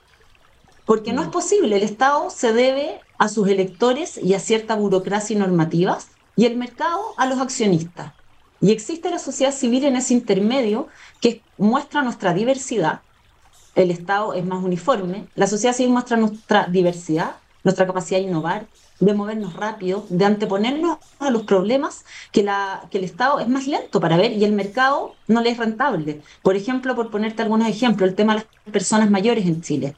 Porque 0.86 1.14
no 1.14 1.22
es 1.22 1.30
mm. 1.30 1.32
posible, 1.32 1.78
el 1.78 1.84
Estado 1.84 2.30
se 2.30 2.52
debe 2.52 3.00
a 3.20 3.30
sus 3.30 3.48
electores 3.50 4.18
y 4.18 4.34
a 4.34 4.40
cierta 4.40 4.76
burocracia 4.76 5.36
y 5.36 5.40
normativas, 5.40 6.08
y 6.36 6.46
el 6.46 6.58
mercado 6.58 7.02
a 7.18 7.28
los 7.28 7.40
accionistas. 7.40 8.14
Y 8.62 8.72
existe 8.72 9.10
la 9.10 9.20
sociedad 9.20 9.54
civil 9.54 9.86
en 9.86 9.98
ese 9.98 10.14
intermedio 10.14 10.88
que 11.22 11.42
muestra 11.58 12.02
nuestra 12.02 12.34
diversidad. 12.34 13.02
El 13.76 13.92
Estado 13.92 14.34
es 14.34 14.46
más 14.46 14.64
uniforme. 14.64 15.28
La 15.36 15.48
sociedad 15.48 15.76
civil 15.76 15.92
muestra 15.92 16.18
nuestra 16.18 16.66
diversidad, 16.68 17.36
nuestra 17.64 17.86
capacidad 17.86 18.20
de 18.20 18.26
innovar, 18.26 18.68
de 19.00 19.14
movernos 19.14 19.54
rápido, 19.54 20.06
de 20.10 20.26
anteponernos 20.26 20.98
a 21.20 21.30
los 21.30 21.44
problemas 21.44 22.06
que, 22.32 22.44
la, 22.44 22.88
que 22.90 22.98
el 22.98 23.04
Estado 23.04 23.40
es 23.40 23.48
más 23.48 23.68
lento 23.68 24.00
para 24.00 24.18
ver 24.18 24.34
y 24.34 24.44
el 24.44 24.54
mercado 24.54 25.16
no 25.28 25.42
le 25.42 25.52
es 25.52 25.58
rentable. 25.58 26.22
Por 26.42 26.56
ejemplo, 26.56 26.96
por 26.96 27.12
ponerte 27.12 27.42
algunos 27.42 27.68
ejemplos, 27.68 28.10
el 28.10 28.16
tema 28.16 28.34
de 28.34 28.40
las 28.40 28.74
personas 28.74 29.10
mayores 29.10 29.46
en 29.46 29.62
Chile. 29.62 29.96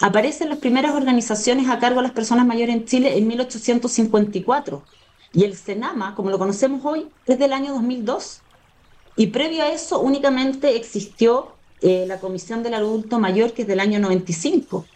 Aparecen 0.00 0.48
las 0.48 0.58
primeras 0.58 0.94
organizaciones 0.94 1.68
a 1.68 1.78
cargo 1.78 2.00
de 2.00 2.04
las 2.04 2.12
personas 2.12 2.46
mayores 2.46 2.74
en 2.74 2.86
Chile 2.86 3.18
en 3.18 3.28
1854 3.28 4.82
y 5.34 5.44
el 5.44 5.54
CENAMA, 5.54 6.14
como 6.14 6.30
lo 6.30 6.38
conocemos 6.38 6.80
hoy, 6.84 7.08
es 7.26 7.38
del 7.38 7.52
año 7.52 7.74
2002. 7.74 8.40
Y 9.16 9.26
previo 9.26 9.62
a 9.62 9.68
eso 9.68 10.00
únicamente 10.00 10.74
existió 10.76 11.52
eh, 11.82 12.06
la 12.08 12.18
Comisión 12.18 12.62
del 12.62 12.74
Adulto 12.74 13.18
Mayor, 13.18 13.52
que 13.52 13.62
es 13.62 13.68
del 13.68 13.78
año 13.78 13.98
95. 13.98 14.86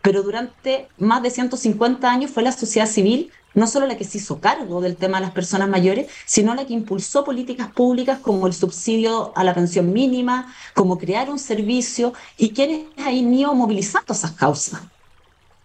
Pero 0.00 0.22
durante 0.22 0.88
más 0.96 1.22
de 1.22 1.30
150 1.30 2.10
años 2.10 2.30
fue 2.30 2.42
la 2.42 2.52
sociedad 2.52 2.86
civil 2.86 3.30
no 3.54 3.66
solo 3.66 3.86
la 3.86 3.96
que 3.96 4.04
se 4.04 4.18
hizo 4.18 4.40
cargo 4.40 4.80
del 4.80 4.96
tema 4.96 5.18
de 5.18 5.26
las 5.26 5.34
personas 5.34 5.68
mayores, 5.68 6.08
sino 6.26 6.54
la 6.54 6.66
que 6.66 6.74
impulsó 6.74 7.24
políticas 7.24 7.70
públicas 7.72 8.18
como 8.18 8.46
el 8.46 8.52
subsidio 8.52 9.32
a 9.36 9.44
la 9.44 9.54
pensión 9.54 9.92
mínima, 9.92 10.52
como 10.74 10.98
crear 10.98 11.30
un 11.30 11.38
servicio 11.38 12.12
y 12.36 12.50
quienes 12.50 12.86
ahí 12.98 13.20
ido 13.20 13.54
movilizando 13.54 14.12
esas 14.12 14.32
causas. 14.32 14.80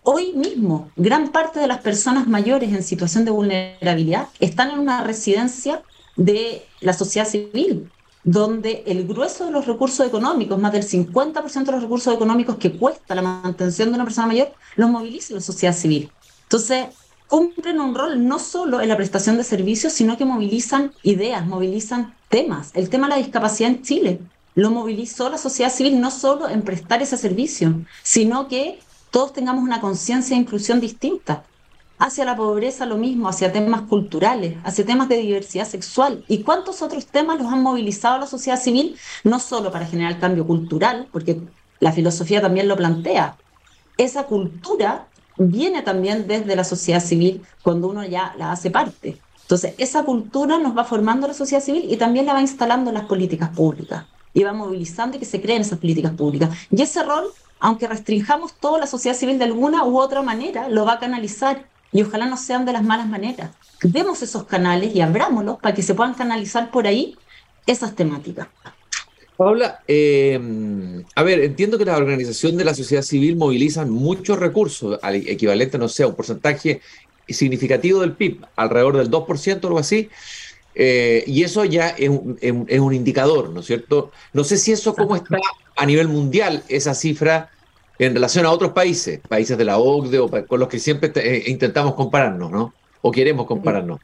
Hoy 0.03 0.33
mismo, 0.33 0.89
gran 0.95 1.29
parte 1.29 1.59
de 1.59 1.67
las 1.67 1.79
personas 1.79 2.27
mayores 2.27 2.71
en 2.71 2.83
situación 2.83 3.25
de 3.25 3.31
vulnerabilidad 3.31 4.29
están 4.39 4.71
en 4.71 4.79
una 4.79 5.03
residencia 5.03 5.83
de 6.15 6.65
la 6.79 6.93
sociedad 6.93 7.27
civil, 7.27 7.89
donde 8.23 8.83
el 8.87 9.07
grueso 9.07 9.45
de 9.45 9.51
los 9.51 9.65
recursos 9.65 10.05
económicos, 10.05 10.59
más 10.59 10.71
del 10.71 10.83
50% 10.83 11.65
de 11.65 11.71
los 11.71 11.81
recursos 11.81 12.13
económicos 12.13 12.57
que 12.57 12.77
cuesta 12.77 13.15
la 13.15 13.21
mantención 13.21 13.89
de 13.89 13.95
una 13.95 14.03
persona 14.03 14.27
mayor, 14.27 14.53
los 14.75 14.89
moviliza 14.89 15.33
la 15.33 15.41
sociedad 15.41 15.75
civil. 15.75 16.11
Entonces, 16.43 16.87
cumplen 17.29 17.79
un 17.79 17.93
rol 17.93 18.27
no 18.27 18.39
solo 18.39 18.81
en 18.81 18.89
la 18.89 18.97
prestación 18.97 19.37
de 19.37 19.43
servicios, 19.43 19.93
sino 19.93 20.17
que 20.17 20.25
movilizan 20.25 20.91
ideas, 21.03 21.45
movilizan 21.45 22.15
temas. 22.27 22.71
El 22.73 22.89
tema 22.89 23.07
de 23.07 23.11
la 23.11 23.21
discapacidad 23.21 23.69
en 23.69 23.83
Chile 23.83 24.19
lo 24.55 24.71
movilizó 24.71 25.29
la 25.29 25.37
sociedad 25.37 25.71
civil 25.71 26.01
no 26.01 26.09
solo 26.09 26.49
en 26.49 26.63
prestar 26.63 27.03
ese 27.03 27.17
servicio, 27.17 27.85
sino 28.01 28.47
que 28.47 28.79
todos 29.11 29.31
tengamos 29.31 29.63
una 29.63 29.79
conciencia 29.79 30.35
de 30.35 30.41
inclusión 30.41 30.79
distinta. 30.79 31.43
Hacia 31.99 32.25
la 32.25 32.35
pobreza 32.35 32.85
lo 32.85 32.97
mismo, 32.97 33.29
hacia 33.29 33.51
temas 33.51 33.81
culturales, 33.81 34.57
hacia 34.63 34.85
temas 34.85 35.07
de 35.07 35.17
diversidad 35.17 35.67
sexual. 35.67 36.23
¿Y 36.27 36.39
cuántos 36.43 36.81
otros 36.81 37.05
temas 37.05 37.37
los 37.37 37.51
han 37.51 37.61
movilizado 37.61 38.17
la 38.17 38.25
sociedad 38.25 38.59
civil? 38.59 38.97
No 39.23 39.39
solo 39.39 39.71
para 39.71 39.85
generar 39.85 40.19
cambio 40.19 40.47
cultural, 40.47 41.07
porque 41.11 41.41
la 41.79 41.91
filosofía 41.91 42.41
también 42.41 42.67
lo 42.67 42.77
plantea. 42.77 43.37
Esa 43.97 44.23
cultura 44.23 45.08
viene 45.39 45.81
también 45.81 46.27
desde 46.27 46.55
la 46.55 46.63
sociedad 46.63 47.03
civil 47.03 47.41
cuando 47.63 47.87
uno 47.87 48.03
ya 48.03 48.35
la 48.37 48.51
hace 48.51 48.69
parte. 48.69 49.17
Entonces, 49.41 49.73
esa 49.77 50.03
cultura 50.03 50.59
nos 50.59 50.77
va 50.77 50.83
formando 50.83 51.27
la 51.27 51.33
sociedad 51.33 51.63
civil 51.63 51.85
y 51.89 51.97
también 51.97 52.27
la 52.27 52.33
va 52.33 52.41
instalando 52.41 52.91
en 52.91 52.95
las 52.95 53.05
políticas 53.05 53.49
públicas 53.49 54.05
y 54.33 54.43
va 54.43 54.53
movilizando 54.53 55.17
que 55.17 55.25
se 55.25 55.41
creen 55.41 55.61
esas 55.61 55.79
políticas 55.79 56.11
públicas. 56.11 56.49
Y 56.69 56.81
ese 56.81 57.03
rol, 57.03 57.25
aunque 57.59 57.87
restringamos 57.87 58.53
toda 58.59 58.77
la 58.79 58.85
sociedad 58.85 59.17
civil 59.17 59.39
de 59.39 59.45
alguna 59.45 59.85
u 59.85 59.97
otra 59.97 60.21
manera, 60.21 60.69
lo 60.69 60.85
va 60.85 60.93
a 60.93 60.99
canalizar 60.99 61.65
y 61.91 62.03
ojalá 62.03 62.27
no 62.27 62.37
sean 62.37 62.65
de 62.65 62.73
las 62.73 62.83
malas 62.83 63.07
maneras. 63.07 63.51
Demos 63.81 64.21
esos 64.21 64.43
canales 64.43 64.93
y 64.93 65.01
abrámoslos 65.01 65.57
para 65.59 65.73
que 65.73 65.81
se 65.81 65.95
puedan 65.95 66.13
canalizar 66.13 66.69
por 66.69 66.85
ahí 66.85 67.17
esas 67.65 67.95
temáticas. 67.95 68.49
Paula, 69.39 69.79
eh, 69.87 70.37
a 71.15 71.23
ver, 71.23 71.39
entiendo 71.39 71.77
que 71.77 71.85
la 71.85 71.95
organización 71.95 72.57
de 72.57 72.65
la 72.65 72.75
sociedad 72.75 73.03
civil 73.03 73.37
movilizan 73.37 73.89
muchos 73.89 74.37
recursos, 74.37 74.99
al 75.01 75.15
equivalente, 75.15 75.77
no 75.77 75.87
sé, 75.87 76.03
a 76.03 76.07
un 76.07 76.15
porcentaje 76.15 76.81
significativo 77.25 78.01
del 78.01 78.17
PIB, 78.17 78.45
alrededor 78.57 78.97
del 78.97 79.09
2% 79.09 79.63
o 79.63 79.67
algo 79.67 79.79
así, 79.79 80.09
eh, 80.75 81.23
y 81.25 81.43
eso 81.43 81.63
ya 81.63 81.87
es 81.87 82.09
un, 82.09 82.93
indicador, 82.93 83.51
¿no 83.51 83.61
es 83.61 83.67
cierto? 83.67 84.11
No 84.33 84.43
sé 84.43 84.57
si 84.57 84.73
eso 84.73 84.93
cómo 84.93 85.15
está 85.15 85.37
a 85.77 85.85
nivel 85.85 86.09
mundial, 86.09 86.65
esa 86.67 86.93
cifra, 86.93 87.49
en 87.97 88.15
relación 88.15 88.45
a 88.45 88.51
otros 88.51 88.73
países, 88.73 89.21
países 89.25 89.57
de 89.57 89.63
la 89.63 89.77
OCDE 89.77 90.19
o 90.19 90.29
con 90.47 90.59
los 90.59 90.67
que 90.67 90.79
siempre 90.79 91.13
eh, 91.15 91.45
intentamos 91.47 91.95
compararnos, 91.95 92.51
¿no? 92.51 92.73
O 93.01 93.09
queremos 93.09 93.45
compararnos. 93.45 94.01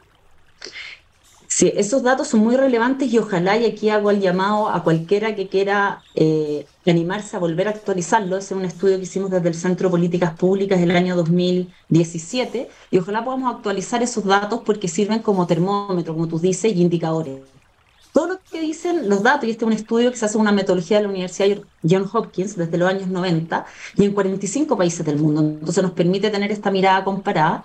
Sí, 1.56 1.72
esos 1.78 2.04
datos 2.04 2.28
son 2.28 2.42
muy 2.42 2.58
relevantes 2.58 3.14
y 3.14 3.18
ojalá, 3.18 3.56
y 3.56 3.64
aquí 3.64 3.88
hago 3.88 4.12
el 4.12 4.20
llamado 4.20 4.68
a 4.68 4.84
cualquiera 4.84 5.36
que 5.38 5.48
quiera 5.48 6.04
eh, 6.14 6.66
animarse 6.86 7.38
a 7.38 7.40
volver 7.40 7.70
a 7.70 7.72
actualizarlo. 7.72 8.36
Ese 8.36 8.54
es 8.54 8.60
un 8.60 8.66
estudio 8.66 8.98
que 8.98 9.04
hicimos 9.04 9.32
desde 9.32 9.48
el 9.48 9.56
Centro 9.56 9.88
de 9.88 9.92
Políticas 9.92 10.34
Públicas 10.38 10.82
del 10.82 10.92
año 10.92 11.16
2017 11.16 12.68
y 12.92 12.98
ojalá 12.98 13.24
podamos 13.24 13.56
actualizar 13.56 14.04
esos 14.04 14.26
datos 14.26 14.64
porque 14.66 14.90
sirven 14.90 15.20
como 15.20 15.48
termómetro, 15.48 16.14
como 16.14 16.28
tú 16.28 16.40
dices, 16.40 16.74
y 16.76 16.82
indicadores. 16.82 17.40
Todo 18.12 18.28
lo 18.28 18.40
que 18.52 18.60
dicen 18.60 19.08
los 19.08 19.24
datos, 19.24 19.48
y 19.48 19.52
este 19.52 19.64
es 19.64 19.68
un 19.68 19.74
estudio 19.74 20.12
que 20.12 20.18
se 20.18 20.26
hace 20.26 20.36
en 20.36 20.42
una 20.42 20.52
metodología 20.52 20.98
de 20.98 21.04
la 21.04 21.10
Universidad 21.10 21.64
John 21.90 22.10
Hopkins 22.12 22.58
desde 22.58 22.78
los 22.78 22.90
años 22.90 23.08
90 23.08 23.66
y 23.96 24.04
en 24.04 24.12
45 24.12 24.76
países 24.76 25.06
del 25.06 25.20
mundo. 25.20 25.40
Entonces 25.40 25.82
nos 25.82 25.94
permite 25.94 26.30
tener 26.30 26.52
esta 26.52 26.70
mirada 26.70 27.06
comparada 27.06 27.64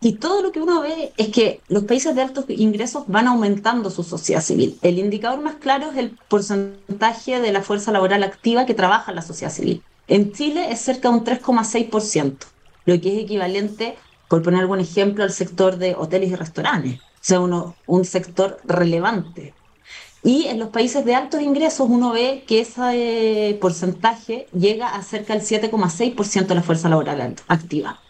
y 0.00 0.14
todo 0.14 0.42
lo 0.42 0.52
que 0.52 0.60
uno 0.60 0.82
ve 0.82 1.12
es 1.16 1.28
que 1.28 1.60
los 1.68 1.84
países 1.84 2.14
de 2.14 2.22
altos 2.22 2.44
ingresos 2.48 3.04
van 3.06 3.28
aumentando 3.28 3.90
su 3.90 4.02
sociedad 4.02 4.42
civil. 4.42 4.78
El 4.82 4.98
indicador 4.98 5.40
más 5.40 5.54
claro 5.56 5.90
es 5.90 5.96
el 5.96 6.16
porcentaje 6.28 7.40
de 7.40 7.52
la 7.52 7.62
fuerza 7.62 7.92
laboral 7.92 8.22
activa 8.22 8.66
que 8.66 8.74
trabaja 8.74 9.10
en 9.10 9.16
la 9.16 9.22
sociedad 9.22 9.52
civil. 9.52 9.82
En 10.06 10.32
Chile 10.32 10.70
es 10.70 10.80
cerca 10.80 11.08
de 11.08 11.16
un 11.16 11.24
3,6%, 11.24 12.36
lo 12.84 13.00
que 13.00 13.16
es 13.16 13.24
equivalente, 13.24 13.96
por 14.28 14.42
poner 14.42 14.60
algún 14.60 14.80
ejemplo, 14.80 15.24
al 15.24 15.32
sector 15.32 15.78
de 15.78 15.94
hoteles 15.94 16.30
y 16.30 16.36
restaurantes, 16.36 17.00
o 17.00 17.02
sea, 17.20 17.40
uno, 17.40 17.74
un 17.86 18.04
sector 18.04 18.60
relevante. 18.64 19.54
Y 20.22 20.46
en 20.46 20.58
los 20.58 20.68
países 20.68 21.04
de 21.04 21.14
altos 21.14 21.40
ingresos 21.40 21.88
uno 21.88 22.12
ve 22.12 22.44
que 22.46 22.60
ese 22.60 23.56
porcentaje 23.60 24.46
llega 24.52 24.88
a 24.88 25.02
cerca 25.02 25.34
del 25.34 25.42
7,6% 25.42 26.46
de 26.46 26.54
la 26.54 26.62
fuerza 26.62 26.88
laboral 26.88 27.36
activa. 27.48 28.00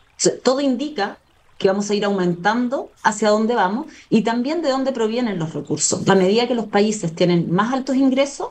todo 0.43 0.61
indica 0.61 1.19
que 1.59 1.69
vamos 1.69 1.91
a 1.91 1.95
ir 1.95 2.05
aumentando 2.05 2.91
hacia 3.03 3.31
dónde 3.31 3.55
vamos 3.55 3.87
y 4.11 4.23
también 4.23 4.63
de 4.63 4.71
dónde 4.71 4.93
provienen 4.93 5.39
los 5.39 5.55
recursos. 5.55 6.09
A 6.09 6.15
medida 6.15 6.47
que 6.47 6.55
los 6.55 6.67
países 6.67 7.15
tienen 7.15 7.51
más 7.51 7.73
altos 7.73 7.97
ingresos, 7.97 8.49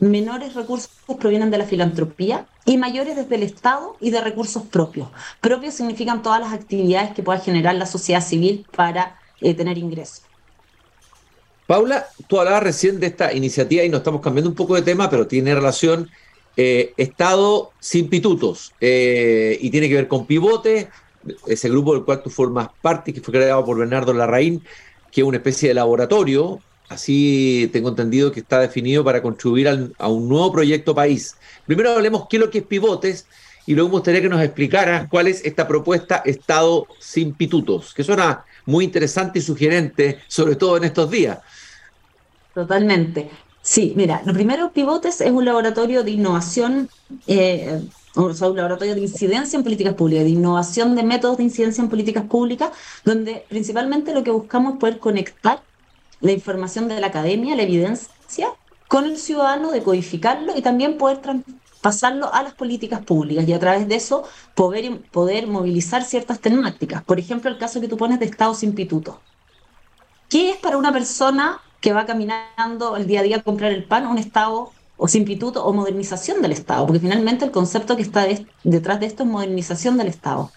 menores 0.00 0.54
recursos 0.54 0.90
provienen 1.18 1.50
de 1.50 1.58
la 1.58 1.64
filantropía 1.64 2.46
y 2.64 2.76
mayores 2.76 3.16
desde 3.16 3.34
el 3.34 3.42
Estado 3.42 3.96
y 4.00 4.10
de 4.10 4.20
recursos 4.20 4.62
propios. 4.64 5.08
Propios 5.40 5.74
significan 5.74 6.22
todas 6.22 6.40
las 6.40 6.52
actividades 6.52 7.12
que 7.12 7.22
pueda 7.22 7.38
generar 7.40 7.74
la 7.74 7.86
sociedad 7.86 8.20
civil 8.20 8.66
para 8.74 9.18
eh, 9.40 9.54
tener 9.54 9.78
ingresos. 9.78 10.22
Paula, 11.66 12.06
tú 12.26 12.38
hablabas 12.38 12.62
recién 12.62 12.98
de 12.98 13.08
esta 13.08 13.32
iniciativa 13.32 13.84
y 13.84 13.88
nos 13.88 13.98
estamos 13.98 14.22
cambiando 14.22 14.48
un 14.48 14.56
poco 14.56 14.74
de 14.74 14.82
tema, 14.82 15.10
pero 15.10 15.26
tiene 15.26 15.54
relación 15.54 16.08
eh, 16.56 16.92
Estado 16.96 17.72
sin 17.78 18.08
pitutos 18.08 18.72
eh, 18.80 19.56
y 19.60 19.70
tiene 19.70 19.88
que 19.88 19.94
ver 19.94 20.08
con 20.08 20.26
pivote, 20.26 20.88
ese 21.46 21.68
grupo 21.68 21.94
del 21.94 22.04
cual 22.04 22.22
tú 22.22 22.30
formas 22.30 22.68
parte, 22.80 23.12
que 23.12 23.20
fue 23.20 23.34
creado 23.34 23.64
por 23.64 23.78
Bernardo 23.78 24.12
Larraín, 24.12 24.62
que 25.10 25.22
es 25.22 25.26
una 25.26 25.38
especie 25.38 25.68
de 25.68 25.74
laboratorio 25.74 26.60
Así 26.88 27.68
tengo 27.72 27.90
entendido 27.90 28.32
que 28.32 28.40
está 28.40 28.60
definido 28.60 29.04
para 29.04 29.20
contribuir 29.20 29.92
a 29.98 30.08
un 30.08 30.28
nuevo 30.28 30.50
proyecto 30.52 30.94
país. 30.94 31.36
Primero 31.66 31.92
hablemos 31.92 32.26
qué 32.28 32.38
es 32.38 32.40
lo 32.40 32.50
que 32.50 32.58
es 32.58 32.64
pivotes 32.64 33.26
y 33.66 33.74
luego 33.74 33.90
me 33.90 33.96
gustaría 33.96 34.22
que 34.22 34.30
nos 34.30 34.42
explicaras 34.42 35.06
cuál 35.08 35.26
es 35.26 35.44
esta 35.44 35.68
propuesta 35.68 36.22
Estado 36.24 36.86
sin 36.98 37.34
pitutos, 37.34 37.92
que 37.92 38.04
suena 38.04 38.44
muy 38.64 38.86
interesante 38.86 39.38
y 39.38 39.42
sugerente, 39.42 40.20
sobre 40.28 40.56
todo 40.56 40.78
en 40.78 40.84
estos 40.84 41.10
días. 41.10 41.38
Totalmente. 42.54 43.30
Sí, 43.68 43.92
mira, 43.96 44.22
lo 44.24 44.32
primero, 44.32 44.72
Pivotes 44.72 45.20
es 45.20 45.30
un 45.30 45.44
laboratorio 45.44 46.02
de 46.02 46.12
innovación, 46.12 46.88
eh, 47.26 47.82
o 48.14 48.32
sea, 48.32 48.48
un 48.48 48.56
laboratorio 48.56 48.94
de 48.94 49.02
incidencia 49.02 49.58
en 49.58 49.62
políticas 49.62 49.92
públicas, 49.92 50.24
de 50.24 50.30
innovación 50.30 50.96
de 50.96 51.02
métodos 51.02 51.36
de 51.36 51.44
incidencia 51.44 51.82
en 51.82 51.90
políticas 51.90 52.24
públicas, 52.24 52.70
donde 53.04 53.44
principalmente 53.50 54.14
lo 54.14 54.24
que 54.24 54.30
buscamos 54.30 54.72
es 54.72 54.78
poder 54.78 54.98
conectar 54.98 55.62
la 56.22 56.32
información 56.32 56.88
de 56.88 56.98
la 56.98 57.08
academia, 57.08 57.54
la 57.56 57.64
evidencia, 57.64 58.48
con 58.88 59.04
el 59.04 59.18
ciudadano, 59.18 59.70
decodificarlo 59.70 60.56
y 60.56 60.62
también 60.62 60.96
poder 60.96 61.20
pasarlo 61.82 62.32
a 62.32 62.42
las 62.42 62.54
políticas 62.54 63.04
públicas 63.04 63.46
y 63.46 63.52
a 63.52 63.58
través 63.58 63.86
de 63.86 63.96
eso 63.96 64.24
poder, 64.54 64.98
poder 65.10 65.46
movilizar 65.46 66.04
ciertas 66.04 66.40
temáticas. 66.40 67.04
Por 67.04 67.18
ejemplo, 67.18 67.50
el 67.50 67.58
caso 67.58 67.82
que 67.82 67.88
tú 67.88 67.98
pones 67.98 68.18
de 68.18 68.24
Estado 68.24 68.54
sin 68.54 68.74
pituto. 68.74 69.20
¿Qué 70.30 70.52
es 70.52 70.56
para 70.56 70.78
una 70.78 70.90
persona 70.90 71.60
que 71.80 71.92
va 71.92 72.06
caminando 72.06 72.96
el 72.96 73.06
día 73.06 73.20
a 73.20 73.22
día 73.22 73.36
a 73.38 73.42
comprar 73.42 73.72
el 73.72 73.84
pan 73.84 74.06
un 74.06 74.18
Estado 74.18 74.70
o 74.96 75.08
sin 75.08 75.24
pituto 75.24 75.64
o 75.64 75.72
modernización 75.72 76.42
del 76.42 76.52
Estado? 76.52 76.86
Porque 76.86 77.00
finalmente 77.00 77.44
el 77.44 77.50
concepto 77.50 77.96
que 77.96 78.02
está 78.02 78.26
detrás 78.64 79.00
de 79.00 79.06
esto 79.06 79.22
es 79.22 79.28
modernización 79.28 79.96
del 79.96 80.08
Estado 80.08 80.50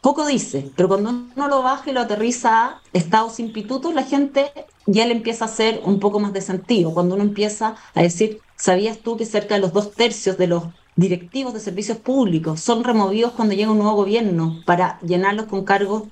poco 0.00 0.26
dice, 0.26 0.70
pero 0.76 0.88
cuando 0.88 1.10
uno 1.10 1.48
lo 1.48 1.62
baja 1.62 1.90
y 1.90 1.92
lo 1.92 2.00
aterriza 2.00 2.64
a 2.64 2.80
estados 2.92 3.34
sin 3.34 3.52
pitutos, 3.52 3.94
la 3.94 4.02
gente 4.02 4.50
ya 4.86 5.06
le 5.06 5.12
empieza 5.12 5.44
a 5.44 5.48
hacer 5.48 5.82
un 5.84 6.00
poco 6.00 6.20
más 6.20 6.32
de 6.32 6.40
sentido. 6.40 6.94
Cuando 6.94 7.14
uno 7.14 7.24
empieza 7.24 7.76
a 7.94 8.02
decir, 8.02 8.40
¿sabías 8.56 8.98
tú 8.98 9.16
que 9.16 9.26
cerca 9.26 9.54
de 9.54 9.60
los 9.60 9.72
dos 9.72 9.92
tercios 9.92 10.38
de 10.38 10.46
los 10.46 10.64
directivos 10.96 11.54
de 11.54 11.60
servicios 11.60 11.98
públicos 11.98 12.60
son 12.60 12.84
removidos 12.84 13.32
cuando 13.32 13.54
llega 13.54 13.70
un 13.70 13.78
nuevo 13.78 13.94
gobierno 13.94 14.62
para 14.66 14.98
llenarlos 15.00 15.46
con 15.46 15.64
cargos 15.64 16.04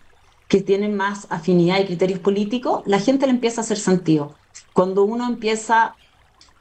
que 0.49 0.63
tienen 0.63 0.97
más 0.97 1.27
afinidad 1.31 1.79
y 1.81 1.87
criterios 1.87 2.21
políticos? 2.21 2.83
La 2.87 2.99
gente 2.99 3.27
le 3.27 3.33
empieza 3.33 3.61
a 3.61 3.65
hacer 3.65 3.79
sentido. 3.79 4.35
Cuando 4.73 5.05
uno 5.05 5.27
empieza 5.27 5.95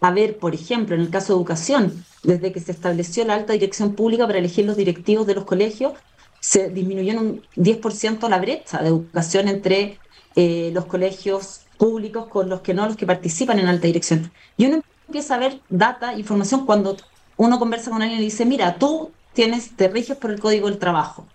a 0.02 0.12
ver, 0.12 0.38
por 0.38 0.54
ejemplo, 0.54 0.96
en 0.96 1.02
el 1.02 1.10
caso 1.10 1.34
de 1.34 1.38
educación, 1.38 2.06
desde 2.24 2.52
que 2.52 2.60
se 2.60 2.72
estableció 2.72 3.26
la 3.26 3.36
alta 3.36 3.54
dirección 3.54 3.96
pública 3.96 4.28
para 4.28 4.40
elegir 4.40 4.66
los 4.66 4.78
directivos 4.78 5.26
de 5.26 5.36
los 5.36 5.46
colegios, 5.46 5.94
se 6.40 6.70
disminuyó 6.70 7.14
en 7.14 7.20
un 7.20 7.42
10% 7.56 8.30
la 8.30 8.40
brecha 8.40 8.82
de 8.82 8.90
educación 8.90 9.48
entre 9.48 9.98
eh, 10.36 10.70
los 10.74 10.86
colegios 10.86 11.62
públicos 11.78 12.28
con 12.28 12.50
los 12.50 12.62
que 12.62 12.74
no, 12.74 12.86
los 12.86 12.96
que 12.96 13.06
participan 13.08 13.60
en 13.60 13.68
alta 13.68 13.88
dirección. 13.88 14.32
Y 14.56 14.68
uno 14.68 14.82
empieza 15.08 15.36
a 15.36 15.40
ver 15.40 15.62
data, 15.70 16.14
información, 16.14 16.66
cuando 16.66 16.98
uno 17.38 17.60
conversa 17.60 17.92
con 17.92 18.02
alguien 18.02 18.20
y 18.20 18.26
dice, 18.26 18.46
mira, 18.46 18.78
tú 18.78 19.12
tienes, 19.34 19.76
te 19.76 19.88
riges 19.88 20.18
por 20.18 20.32
el 20.32 20.40
código 20.40 20.70
del 20.70 20.80
trabajo. 20.80 21.26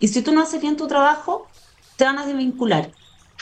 Y 0.00 0.08
si 0.08 0.22
tú 0.22 0.32
no 0.32 0.40
haces 0.40 0.60
bien 0.60 0.76
tu 0.76 0.86
trabajo, 0.86 1.48
te 1.98 2.04
van 2.04 2.18
a 2.18 2.24
desvincular. 2.24 2.90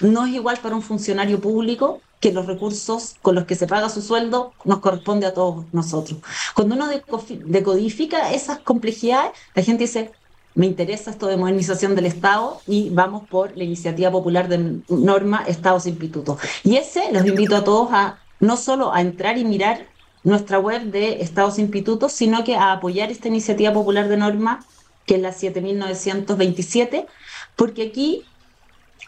No 0.01 0.25
es 0.27 0.35
igual 0.35 0.59
para 0.63 0.75
un 0.75 0.83
funcionario 0.83 1.41
público 1.41 2.01
que 2.21 2.33
los 2.33 2.47
recursos 2.47 3.17
con 3.21 3.35
los 3.35 3.45
que 3.45 3.55
se 3.55 3.67
paga 3.67 3.91
su 3.91 4.01
sueldo 4.01 4.55
nos 4.65 4.79
corresponde 4.79 5.27
a 5.27 5.35
todos 5.35 5.67
nosotros. 5.73 6.19
Cuando 6.55 6.75
uno 6.75 6.89
decodifica 6.89 8.33
esas 8.33 8.59
complejidades, 8.59 9.33
la 9.55 9.63
gente 9.63 9.85
dice, 9.85 10.11
me 10.55 10.65
interesa 10.65 11.11
esto 11.11 11.27
de 11.27 11.37
modernización 11.37 11.95
del 11.95 12.07
Estado 12.07 12.63
y 12.67 12.89
vamos 12.89 13.29
por 13.29 13.55
la 13.59 13.65
iniciativa 13.65 14.11
popular 14.11 14.49
de 14.49 14.81
norma 14.89 15.45
Estado 15.47 15.79
sin. 15.79 16.39
Y 16.65 16.77
ese 16.77 17.13
los 17.13 17.27
invito 17.27 17.57
a 17.57 17.65
todos 17.65 17.91
a 17.93 18.19
no 18.41 18.57
solo 18.57 18.95
a 18.95 19.03
entrar 19.03 19.37
y 19.37 19.45
mirar 19.45 19.87
nuestra 20.25 20.59
web 20.59 20.85
de 20.85 21.21
Estado 21.21 21.51
sin 21.51 21.71
pituto, 21.71 22.09
sino 22.09 22.43
que 22.43 22.57
a 22.57 22.73
apoyar 22.73 23.11
esta 23.11 23.29
iniciativa 23.29 23.75
popular 23.75 24.09
de 24.09 24.17
norma, 24.17 24.65
que 25.05 25.17
es 25.17 25.21
la 25.21 25.33
7927, 25.33 27.07
porque 27.55 27.89
aquí 27.89 28.25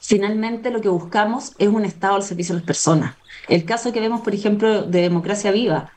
finalmente 0.08 0.70
lo 0.70 0.80
que 0.80 0.88
buscamos 0.88 1.52
es 1.58 1.68
un 1.68 1.84
Estado 1.84 2.14
al 2.14 2.22
servicio 2.22 2.54
de 2.54 2.60
las 2.60 2.66
personas. 2.66 3.14
El 3.46 3.66
caso 3.66 3.92
que 3.92 4.00
vemos, 4.00 4.22
por 4.22 4.34
ejemplo, 4.34 4.84
de 4.84 5.02
democracia 5.02 5.50
viva, 5.50 5.92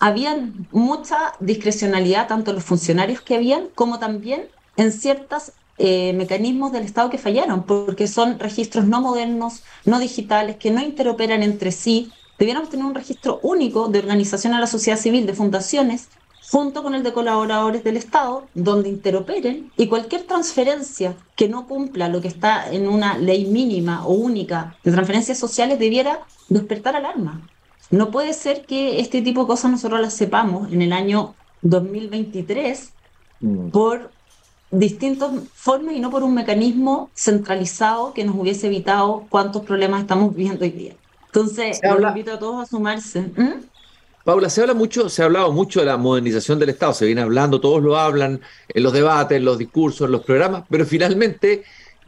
había 0.00 0.48
mucha 0.70 1.34
discrecionalidad, 1.38 2.28
tanto 2.28 2.54
los 2.54 2.64
funcionarios 2.64 3.20
que 3.20 3.34
habían, 3.34 3.68
como 3.74 3.98
también 3.98 4.48
en 4.78 4.90
ciertos 4.90 5.52
eh, 5.76 6.14
mecanismos 6.14 6.72
del 6.72 6.84
Estado 6.84 7.10
que 7.10 7.18
fallaron, 7.18 7.64
porque 7.64 8.08
son 8.08 8.38
registros 8.38 8.86
no 8.86 9.02
modernos, 9.02 9.64
no 9.84 9.98
digitales, 9.98 10.56
que 10.56 10.70
no 10.70 10.80
interoperan 10.80 11.42
entre 11.42 11.72
sí. 11.72 12.10
Debiéramos 12.38 12.70
tener 12.70 12.86
un 12.86 12.94
registro 12.94 13.38
único 13.42 13.88
de 13.88 13.98
organización 13.98 14.54
a 14.54 14.60
la 14.60 14.66
sociedad 14.66 14.98
civil, 14.98 15.26
de 15.26 15.34
fundaciones, 15.34 16.08
junto 16.52 16.82
con 16.82 16.94
el 16.94 17.02
de 17.02 17.14
colaboradores 17.14 17.82
del 17.82 17.96
Estado, 17.96 18.46
donde 18.52 18.90
interoperen 18.90 19.72
y 19.78 19.86
cualquier 19.86 20.24
transferencia 20.24 21.16
que 21.34 21.48
no 21.48 21.66
cumpla 21.66 22.10
lo 22.10 22.20
que 22.20 22.28
está 22.28 22.70
en 22.70 22.88
una 22.88 23.16
ley 23.16 23.46
mínima 23.46 24.06
o 24.06 24.12
única 24.12 24.76
de 24.84 24.92
transferencias 24.92 25.38
sociales 25.38 25.78
debiera 25.78 26.20
despertar 26.50 26.94
alarma. 26.94 27.48
No 27.90 28.10
puede 28.10 28.34
ser 28.34 28.66
que 28.66 29.00
este 29.00 29.22
tipo 29.22 29.40
de 29.40 29.46
cosas 29.46 29.70
nosotros 29.70 30.02
las 30.02 30.12
sepamos 30.12 30.70
en 30.70 30.82
el 30.82 30.92
año 30.92 31.34
2023 31.62 32.92
mm. 33.40 33.68
por 33.70 34.10
distintas 34.70 35.30
formas 35.54 35.94
y 35.94 36.00
no 36.00 36.10
por 36.10 36.22
un 36.22 36.34
mecanismo 36.34 37.08
centralizado 37.14 38.12
que 38.12 38.24
nos 38.24 38.36
hubiese 38.36 38.66
evitado 38.66 39.24
cuántos 39.30 39.64
problemas 39.64 40.02
estamos 40.02 40.34
viviendo 40.34 40.66
hoy 40.66 40.70
día. 40.70 40.96
Entonces, 41.26 41.80
los 41.82 42.08
invito 42.10 42.34
a 42.34 42.38
todos 42.38 42.62
a 42.62 42.66
sumarse. 42.66 43.22
¿Mm? 43.22 43.71
Paula, 44.24 44.48
se 44.50 44.60
habla 44.60 44.74
mucho, 44.74 45.08
se 45.08 45.22
ha 45.22 45.24
hablado 45.24 45.52
mucho 45.52 45.80
de 45.80 45.86
la 45.86 45.96
modernización 45.96 46.58
del 46.58 46.68
Estado, 46.68 46.94
se 46.94 47.06
viene 47.06 47.22
hablando, 47.22 47.60
todos 47.60 47.82
lo 47.82 47.96
hablan 47.96 48.40
en 48.68 48.82
los 48.82 48.92
debates, 48.92 49.36
en 49.36 49.44
los 49.44 49.58
discursos, 49.58 50.06
en 50.06 50.12
los 50.12 50.24
programas, 50.24 50.64
pero 50.70 50.86
finalmente 50.86 51.64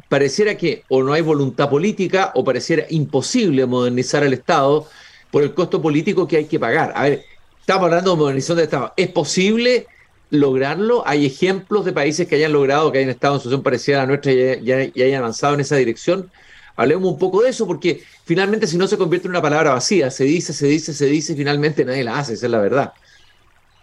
pareciera 0.09 0.57
que 0.57 0.85
o 0.89 1.03
no 1.03 1.13
hay 1.13 1.23
voluntad 1.23 1.69
política 1.69 2.31
o 2.35 2.45
pareciera 2.45 2.85
imposible 2.91 3.67
modernizar 3.67 4.23
el 4.23 4.33
Estado 4.33 4.87
por 5.31 5.43
el 5.43 5.55
costo 5.55 5.83
político 5.83 6.29
que 6.29 6.37
hay 6.37 6.45
que 6.45 6.61
pagar. 6.61 6.93
A 6.95 7.05
ver, 7.05 7.25
estamos 7.59 7.85
hablando 7.85 8.13
de 8.13 8.17
modernización 8.17 8.59
del 8.59 8.65
Estado. 8.65 8.93
¿Es 8.97 9.09
posible? 9.09 9.87
lograrlo? 10.31 11.07
¿Hay 11.07 11.27
ejemplos 11.27 11.85
de 11.85 11.93
países 11.93 12.27
que 12.27 12.37
hayan 12.37 12.53
logrado, 12.53 12.91
que 12.93 12.99
hayan 12.99 13.11
estado 13.11 13.35
en 13.35 13.41
situación 13.41 13.63
parecida 13.63 13.99
a 13.99 14.01
la 14.01 14.07
nuestra 14.07 14.33
y, 14.33 14.71
hayan 15.03 15.21
avanzado 15.21 15.55
en 15.55 15.61
esa 15.61 15.77
dirección? 15.77 16.31
Hablemos 16.77 17.13
un 17.13 17.19
poco 17.19 17.43
de 17.43 17.51
eso, 17.51 17.67
porque 17.67 18.03
finalmente 18.25 18.67
si 18.67 18.77
no 18.77 18.87
se 18.87 18.99
convierte 18.99 19.29
en 19.29 19.33
una 19.33 19.43
palabra 19.43 19.75
vacía, 19.75 20.11
se 20.11 20.25
dice, 20.25 20.53
se 20.53 20.67
dice, 20.67 20.93
se 20.93 21.07
dice, 21.07 21.35
finalmente 21.35 21.85
nadie 21.85 22.05
la 22.05 22.19
hace, 22.19 22.35
esa 22.35 22.47
es 22.47 22.53
la 22.53 22.59
verdad. 22.59 22.93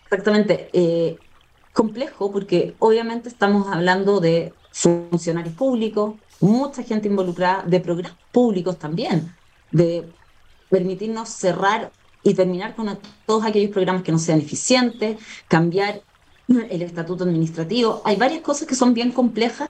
Exactamente. 0.06 0.70
Eh, 0.74 1.18
complejo 1.74 2.32
porque 2.32 2.76
obviamente 2.80 3.30
estamos 3.30 3.68
hablando 3.68 4.20
de 4.20 4.54
funcionarios 4.72 5.56
públicos, 5.56 6.16
mucha 6.40 6.84
gente 6.84 7.08
involucrada, 7.08 7.64
de 7.64 7.80
programas 7.80 8.18
públicos 8.32 8.78
también, 8.78 9.34
de 9.72 10.06
permitirnos 10.70 11.30
cerrar 11.30 11.92
y 12.24 12.34
terminar 12.34 12.76
con 12.76 12.98
todos 13.26 13.46
aquellos 13.46 13.72
programas 13.72 14.04
que 14.04 14.12
no 14.12 14.20
sean 14.20 14.40
eficientes, 14.40 15.18
cambiar 15.48 16.02
el 16.48 16.82
estatuto 16.82 17.24
administrativo. 17.24 18.02
Hay 18.06 18.16
varias 18.16 18.42
cosas 18.42 18.68
que 18.68 18.76
son 18.76 18.94
bien 18.94 19.12
complejas, 19.12 19.70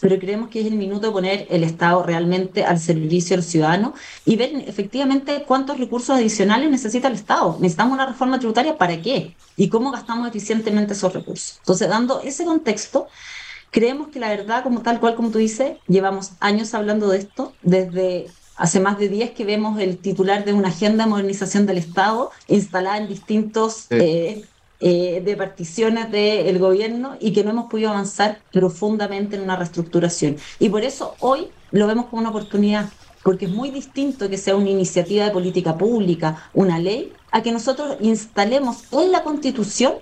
pero 0.00 0.18
creemos 0.18 0.48
que 0.48 0.60
es 0.60 0.66
el 0.66 0.74
minuto 0.74 1.06
de 1.06 1.12
poner 1.12 1.46
el 1.50 1.64
Estado 1.64 2.02
realmente 2.02 2.64
al 2.64 2.78
servicio 2.78 3.36
del 3.36 3.44
ciudadano 3.44 3.94
y 4.24 4.36
ver 4.36 4.50
efectivamente 4.66 5.44
cuántos 5.46 5.78
recursos 5.78 6.16
adicionales 6.16 6.70
necesita 6.70 7.08
el 7.08 7.14
Estado. 7.14 7.56
Necesitamos 7.60 7.94
una 7.94 8.06
reforma 8.06 8.38
tributaria 8.38 8.76
para 8.76 9.00
qué 9.00 9.34
y 9.56 9.68
cómo 9.68 9.90
gastamos 9.90 10.28
eficientemente 10.28 10.92
esos 10.92 11.12
recursos. 11.12 11.56
Entonces, 11.58 11.88
dando 11.88 12.20
ese 12.20 12.44
contexto, 12.44 13.08
creemos 13.70 14.08
que 14.08 14.20
la 14.20 14.28
verdad, 14.28 14.62
como 14.62 14.82
tal 14.82 15.00
cual 15.00 15.14
como 15.14 15.30
tú 15.30 15.38
dices, 15.38 15.76
llevamos 15.86 16.32
años 16.40 16.74
hablando 16.74 17.08
de 17.08 17.18
esto, 17.18 17.52
desde 17.62 18.26
hace 18.56 18.80
más 18.80 18.98
de 18.98 19.08
10 19.08 19.32
que 19.32 19.44
vemos 19.44 19.78
el 19.80 19.98
titular 19.98 20.44
de 20.44 20.52
una 20.52 20.68
agenda 20.68 21.04
de 21.04 21.10
modernización 21.10 21.66
del 21.66 21.78
Estado 21.78 22.30
instalada 22.48 22.98
en 22.98 23.08
distintos... 23.08 23.86
Eh, 23.90 24.44
eh, 24.80 25.22
de 25.24 25.36
particiones 25.36 26.10
del 26.10 26.58
gobierno 26.58 27.16
y 27.20 27.32
que 27.32 27.42
no 27.44 27.50
hemos 27.50 27.70
podido 27.70 27.90
avanzar 27.90 28.42
profundamente 28.52 29.36
en 29.36 29.42
una 29.42 29.56
reestructuración. 29.56 30.36
Y 30.58 30.68
por 30.68 30.82
eso 30.84 31.14
hoy 31.20 31.48
lo 31.70 31.86
vemos 31.86 32.06
como 32.06 32.20
una 32.20 32.30
oportunidad, 32.30 32.90
porque 33.22 33.46
es 33.46 33.50
muy 33.50 33.70
distinto 33.70 34.28
que 34.28 34.38
sea 34.38 34.56
una 34.56 34.70
iniciativa 34.70 35.24
de 35.24 35.30
política 35.30 35.76
pública, 35.76 36.50
una 36.52 36.78
ley, 36.78 37.12
a 37.32 37.42
que 37.42 37.52
nosotros 37.52 37.96
instalemos 38.00 38.92
en 38.92 39.12
la 39.12 39.22
Constitución 39.22 39.94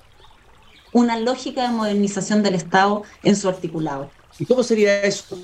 una 0.93 1.19
lógica 1.19 1.63
de 1.63 1.69
modernización 1.69 2.43
del 2.43 2.55
Estado 2.55 3.03
en 3.23 3.37
su 3.37 3.49
articulado. 3.49 4.11
¿Y 4.39 4.47
cómo 4.47 4.63
sería 4.63 5.03
eso? 5.03 5.37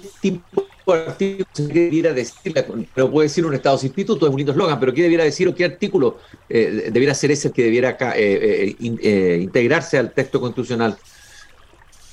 Artículo 0.92 1.46
que 1.55 1.81
debiera 1.81 2.12
decir? 2.12 2.55
Pero 2.94 3.11
puede 3.11 3.29
decir 3.29 3.44
un 3.46 3.55
Estado 3.55 3.79
sin 3.79 3.88
instituto, 3.88 4.26
es 4.26 4.31
un 4.31 4.38
lindo 4.38 4.53
eslogan, 4.53 4.79
pero 4.79 4.92
¿qué 4.92 5.03
debiera 5.03 5.24
decir 5.24 5.48
o 5.48 5.55
qué 5.55 5.64
artículo 5.64 6.18
eh, 6.48 6.90
debiera 6.92 7.14
ser 7.14 7.31
ese 7.31 7.53
que 7.53 7.64
debiera 7.64 7.96
eh, 8.16 8.76
eh, 8.79 9.38
integrarse 9.40 9.98
al 9.98 10.12
texto 10.12 10.40
constitucional? 10.40 10.96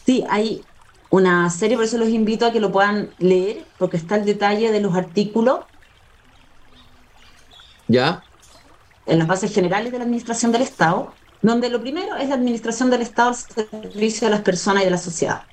Sí, 0.05 0.23
hay 0.29 0.63
una 1.09 1.49
serie, 1.49 1.75
por 1.75 1.85
eso 1.85 1.97
los 1.97 2.09
invito 2.09 2.45
a 2.45 2.51
que 2.51 2.59
lo 2.59 2.71
puedan 2.71 3.09
leer, 3.19 3.65
porque 3.77 3.97
está 3.97 4.15
el 4.15 4.25
detalle 4.25 4.71
de 4.71 4.79
los 4.79 4.95
artículos. 4.95 5.59
¿Ya? 7.87 8.23
En 9.05 9.19
las 9.19 9.27
bases 9.27 9.53
generales 9.53 9.91
de 9.91 9.97
la 9.97 10.03
Administración 10.03 10.51
del 10.51 10.61
Estado, 10.61 11.13
donde 11.41 11.69
lo 11.69 11.81
primero 11.81 12.15
es 12.17 12.29
la 12.29 12.35
Administración 12.35 12.89
del 12.89 13.01
Estado 13.01 13.29
al 13.29 13.91
servicio 13.91 14.27
de 14.27 14.31
las 14.31 14.41
personas 14.41 14.83
y 14.83 14.85
de 14.85 14.91
la 14.91 14.97
sociedad 14.97 15.43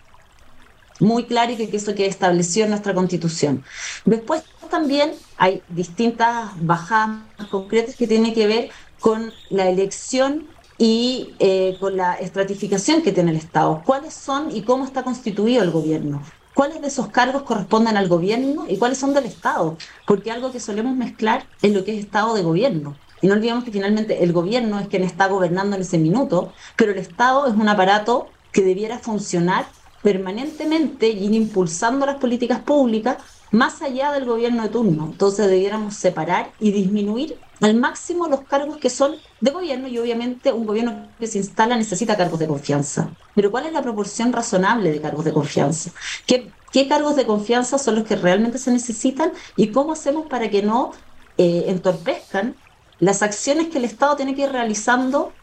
muy 1.00 1.24
claro 1.24 1.52
y 1.52 1.56
que 1.56 1.76
eso 1.76 1.94
quede 1.94 2.06
establecido 2.06 2.64
en 2.64 2.70
nuestra 2.70 2.94
constitución. 2.94 3.64
Después 4.04 4.42
también 4.70 5.12
hay 5.36 5.62
distintas 5.68 6.50
bajadas 6.60 7.20
concretas 7.50 7.96
que 7.96 8.06
tienen 8.06 8.34
que 8.34 8.46
ver 8.46 8.70
con 9.00 9.32
la 9.50 9.68
elección 9.68 10.46
y 10.78 11.34
eh, 11.38 11.76
con 11.78 11.96
la 11.96 12.14
estratificación 12.14 13.02
que 13.02 13.12
tiene 13.12 13.30
el 13.30 13.36
Estado. 13.36 13.82
¿Cuáles 13.84 14.14
son 14.14 14.54
y 14.54 14.62
cómo 14.62 14.84
está 14.84 15.02
constituido 15.02 15.62
el 15.62 15.70
gobierno? 15.70 16.22
¿Cuáles 16.54 16.80
de 16.80 16.88
esos 16.88 17.08
cargos 17.08 17.42
corresponden 17.42 17.96
al 17.96 18.08
gobierno 18.08 18.66
y 18.68 18.76
cuáles 18.76 18.98
son 18.98 19.12
del 19.12 19.26
Estado? 19.26 19.76
Porque 20.06 20.30
algo 20.30 20.52
que 20.52 20.60
solemos 20.60 20.96
mezclar 20.96 21.46
es 21.62 21.72
lo 21.72 21.84
que 21.84 21.96
es 21.96 22.04
Estado 22.04 22.34
de 22.34 22.42
gobierno. 22.42 22.96
Y 23.22 23.26
no 23.26 23.34
olvidemos 23.34 23.64
que 23.64 23.72
finalmente 23.72 24.22
el 24.22 24.32
gobierno 24.32 24.78
es 24.78 24.88
quien 24.88 25.02
está 25.02 25.26
gobernando 25.28 25.76
en 25.76 25.82
ese 25.82 25.98
minuto, 25.98 26.52
pero 26.76 26.92
el 26.92 26.98
Estado 26.98 27.46
es 27.46 27.54
un 27.54 27.68
aparato 27.68 28.28
que 28.52 28.62
debiera 28.62 28.98
funcionar 28.98 29.66
permanentemente 30.04 31.08
ir 31.08 31.32
impulsando 31.32 32.04
las 32.04 32.16
políticas 32.18 32.60
públicas 32.62 33.16
más 33.50 33.80
allá 33.80 34.12
del 34.12 34.26
gobierno 34.26 34.62
de 34.62 34.68
turno. 34.68 35.06
Entonces 35.06 35.48
debiéramos 35.48 35.96
separar 35.96 36.54
y 36.58 36.72
disminuir 36.72 37.42
al 37.62 37.74
máximo 37.76 38.28
los 38.28 38.46
cargos 38.46 38.76
que 38.78 38.90
son 38.90 39.22
de 39.40 39.50
gobierno 39.50 39.88
y 39.88 39.96
obviamente 39.98 40.52
un 40.52 40.66
gobierno 40.66 41.14
que 41.18 41.26
se 41.26 41.38
instala 41.38 41.76
necesita 41.78 42.18
cargos 42.18 42.38
de 42.38 42.48
confianza. 42.48 43.16
Pero 43.34 43.50
¿cuál 43.50 43.64
es 43.66 43.72
la 43.72 43.82
proporción 43.82 44.32
razonable 44.34 44.90
de 44.92 45.00
cargos 45.00 45.24
de 45.24 45.32
confianza? 45.32 45.92
¿Qué, 46.26 46.54
qué 46.70 46.86
cargos 46.86 47.16
de 47.16 47.24
confianza 47.26 47.78
son 47.78 47.94
los 47.94 48.04
que 48.04 48.16
realmente 48.16 48.58
se 48.58 48.72
necesitan 48.72 49.32
y 49.56 49.72
cómo 49.72 49.92
hacemos 49.92 50.26
para 50.28 50.50
que 50.50 50.62
no 50.62 50.92
eh, 51.38 51.64
entorpezcan 51.68 52.60
las 52.98 53.22
acciones 53.22 53.68
que 53.68 53.78
el 53.78 53.86
Estado 53.86 54.16
tiene 54.16 54.34
que 54.34 54.42
ir 54.42 54.52
realizando 54.52 55.38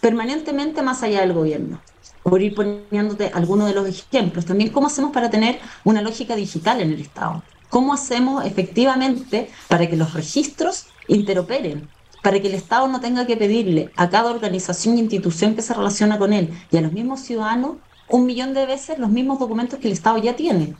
permanentemente 0.00 0.82
más 0.82 1.02
allá 1.02 1.20
del 1.22 1.34
gobierno? 1.34 1.84
Por 2.24 2.42
ir 2.42 2.54
poniéndote 2.54 3.30
algunos 3.34 3.68
de 3.68 3.74
los 3.74 3.86
ejemplos. 3.86 4.46
También 4.46 4.70
cómo 4.70 4.88
hacemos 4.88 5.12
para 5.12 5.30
tener 5.30 5.60
una 5.84 6.00
lógica 6.00 6.34
digital 6.34 6.80
en 6.80 6.90
el 6.90 7.00
Estado. 7.00 7.42
¿Cómo 7.68 7.92
hacemos 7.92 8.44
efectivamente 8.44 9.50
para 9.68 9.88
que 9.88 9.96
los 9.96 10.14
registros 10.14 10.86
interoperen? 11.06 11.88
Para 12.22 12.40
que 12.40 12.48
el 12.48 12.54
Estado 12.54 12.88
no 12.88 13.00
tenga 13.00 13.26
que 13.26 13.36
pedirle 13.36 13.90
a 13.96 14.08
cada 14.08 14.30
organización 14.30 14.96
e 14.96 15.00
institución 15.00 15.54
que 15.54 15.60
se 15.62 15.74
relaciona 15.74 16.18
con 16.18 16.32
él 16.32 16.50
y 16.70 16.78
a 16.78 16.80
los 16.80 16.92
mismos 16.92 17.20
ciudadanos 17.20 17.76
un 18.08 18.26
millón 18.26 18.54
de 18.54 18.66
veces 18.66 18.98
los 18.98 19.10
mismos 19.10 19.38
documentos 19.38 19.78
que 19.78 19.88
el 19.88 19.92
Estado 19.92 20.16
ya 20.18 20.34
tiene. 20.34 20.74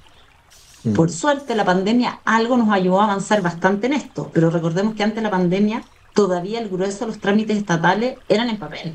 Mm. 0.85 0.95
Por 0.95 1.11
suerte, 1.11 1.55
la 1.55 1.65
pandemia 1.65 2.21
algo 2.25 2.57
nos 2.57 2.71
ayudó 2.71 3.01
a 3.01 3.05
avanzar 3.05 3.43
bastante 3.43 3.87
en 3.87 3.95
esto, 3.95 4.31
pero 4.33 4.49
recordemos 4.49 4.95
que 4.95 5.03
antes 5.03 5.17
de 5.17 5.23
la 5.23 5.31
pandemia 5.31 5.83
todavía 6.15 6.59
el 6.59 6.71
grueso 6.71 7.01
de 7.01 7.07
los 7.09 7.21
trámites 7.21 7.59
estatales 7.59 8.17
eran 8.31 8.49
en 8.49 8.57
papel. 8.57 8.95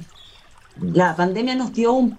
Mm. 0.78 0.96
La 0.96 1.16
pandemia 1.16 1.54
nos 1.54 1.74
dio 1.74 1.94
un 1.94 2.18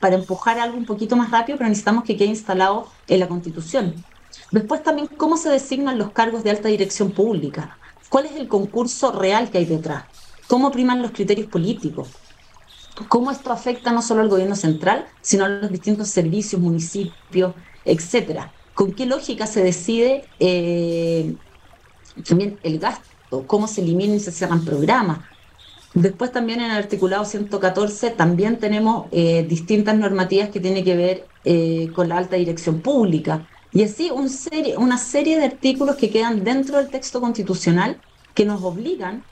para 0.00 0.16
empujar 0.16 0.58
algo 0.58 0.76
un 0.78 0.86
poquito 0.86 1.16
más 1.16 1.30
rápido, 1.30 1.58
pero 1.58 1.68
necesitamos 1.68 2.04
que 2.04 2.16
quede 2.16 2.28
instalado 2.28 2.92
en 3.06 3.20
la 3.20 3.28
Constitución. 3.28 4.04
Después 4.50 4.82
también, 4.82 5.08
¿cómo 5.16 5.36
se 5.36 5.50
designan 5.50 5.98
los 5.98 6.12
cargos 6.12 6.42
de 6.44 6.50
alta 6.50 6.68
dirección 6.68 7.14
pública? 7.14 7.78
¿Cuál 8.08 8.26
es 8.26 8.32
el 8.36 8.48
concurso 8.48 9.12
real 9.12 9.50
que 9.50 9.58
hay 9.58 9.66
detrás? 9.66 10.08
¿Cómo 10.46 10.70
priman 10.70 11.02
los 11.02 11.12
criterios 11.12 11.48
políticos? 11.48 12.18
¿Cómo 13.08 13.30
esto 13.30 13.52
afecta 13.52 13.92
no 13.92 14.02
solo 14.02 14.22
al 14.22 14.28
gobierno 14.28 14.56
central, 14.56 15.06
sino 15.22 15.44
a 15.44 15.48
los 15.48 15.70
distintos 15.72 16.08
servicios, 16.10 16.60
municipios, 16.60 17.54
etcétera? 17.84 18.54
¿Con 18.74 18.94
qué 18.94 19.06
lógica 19.06 19.46
se 19.46 19.62
decide 19.64 20.32
eh, 20.38 21.38
también 22.28 22.60
el 22.62 22.78
gasto? 22.78 23.46
¿Cómo 23.46 23.66
se 23.68 23.80
eliminan 23.82 24.16
y 24.16 24.20
se 24.20 24.32
cierran 24.32 24.64
programas? 24.64 25.31
Después 25.94 26.32
también 26.32 26.60
en 26.60 26.70
el 26.70 26.76
articulado 26.78 27.24
114 27.24 28.10
también 28.10 28.58
tenemos 28.58 29.08
eh, 29.12 29.44
distintas 29.46 29.96
normativas 29.96 30.48
que 30.50 30.60
tienen 30.60 30.84
que 30.84 30.96
ver 30.96 31.30
eh, 31.44 31.92
con 31.92 32.08
la 32.08 32.16
alta 32.16 32.36
dirección 32.36 32.80
pública. 32.82 33.46
Y 33.70 33.82
así 33.82 34.10
una 34.10 34.98
serie 34.98 35.38
de 35.38 35.44
artículos 35.44 35.96
que 35.96 36.10
quedan 36.10 36.44
dentro 36.44 36.78
del 36.78 36.90
texto 36.90 37.20
constitucional 37.20 38.02
que 38.34 38.44
nos 38.46 38.62
obligan 38.62 39.26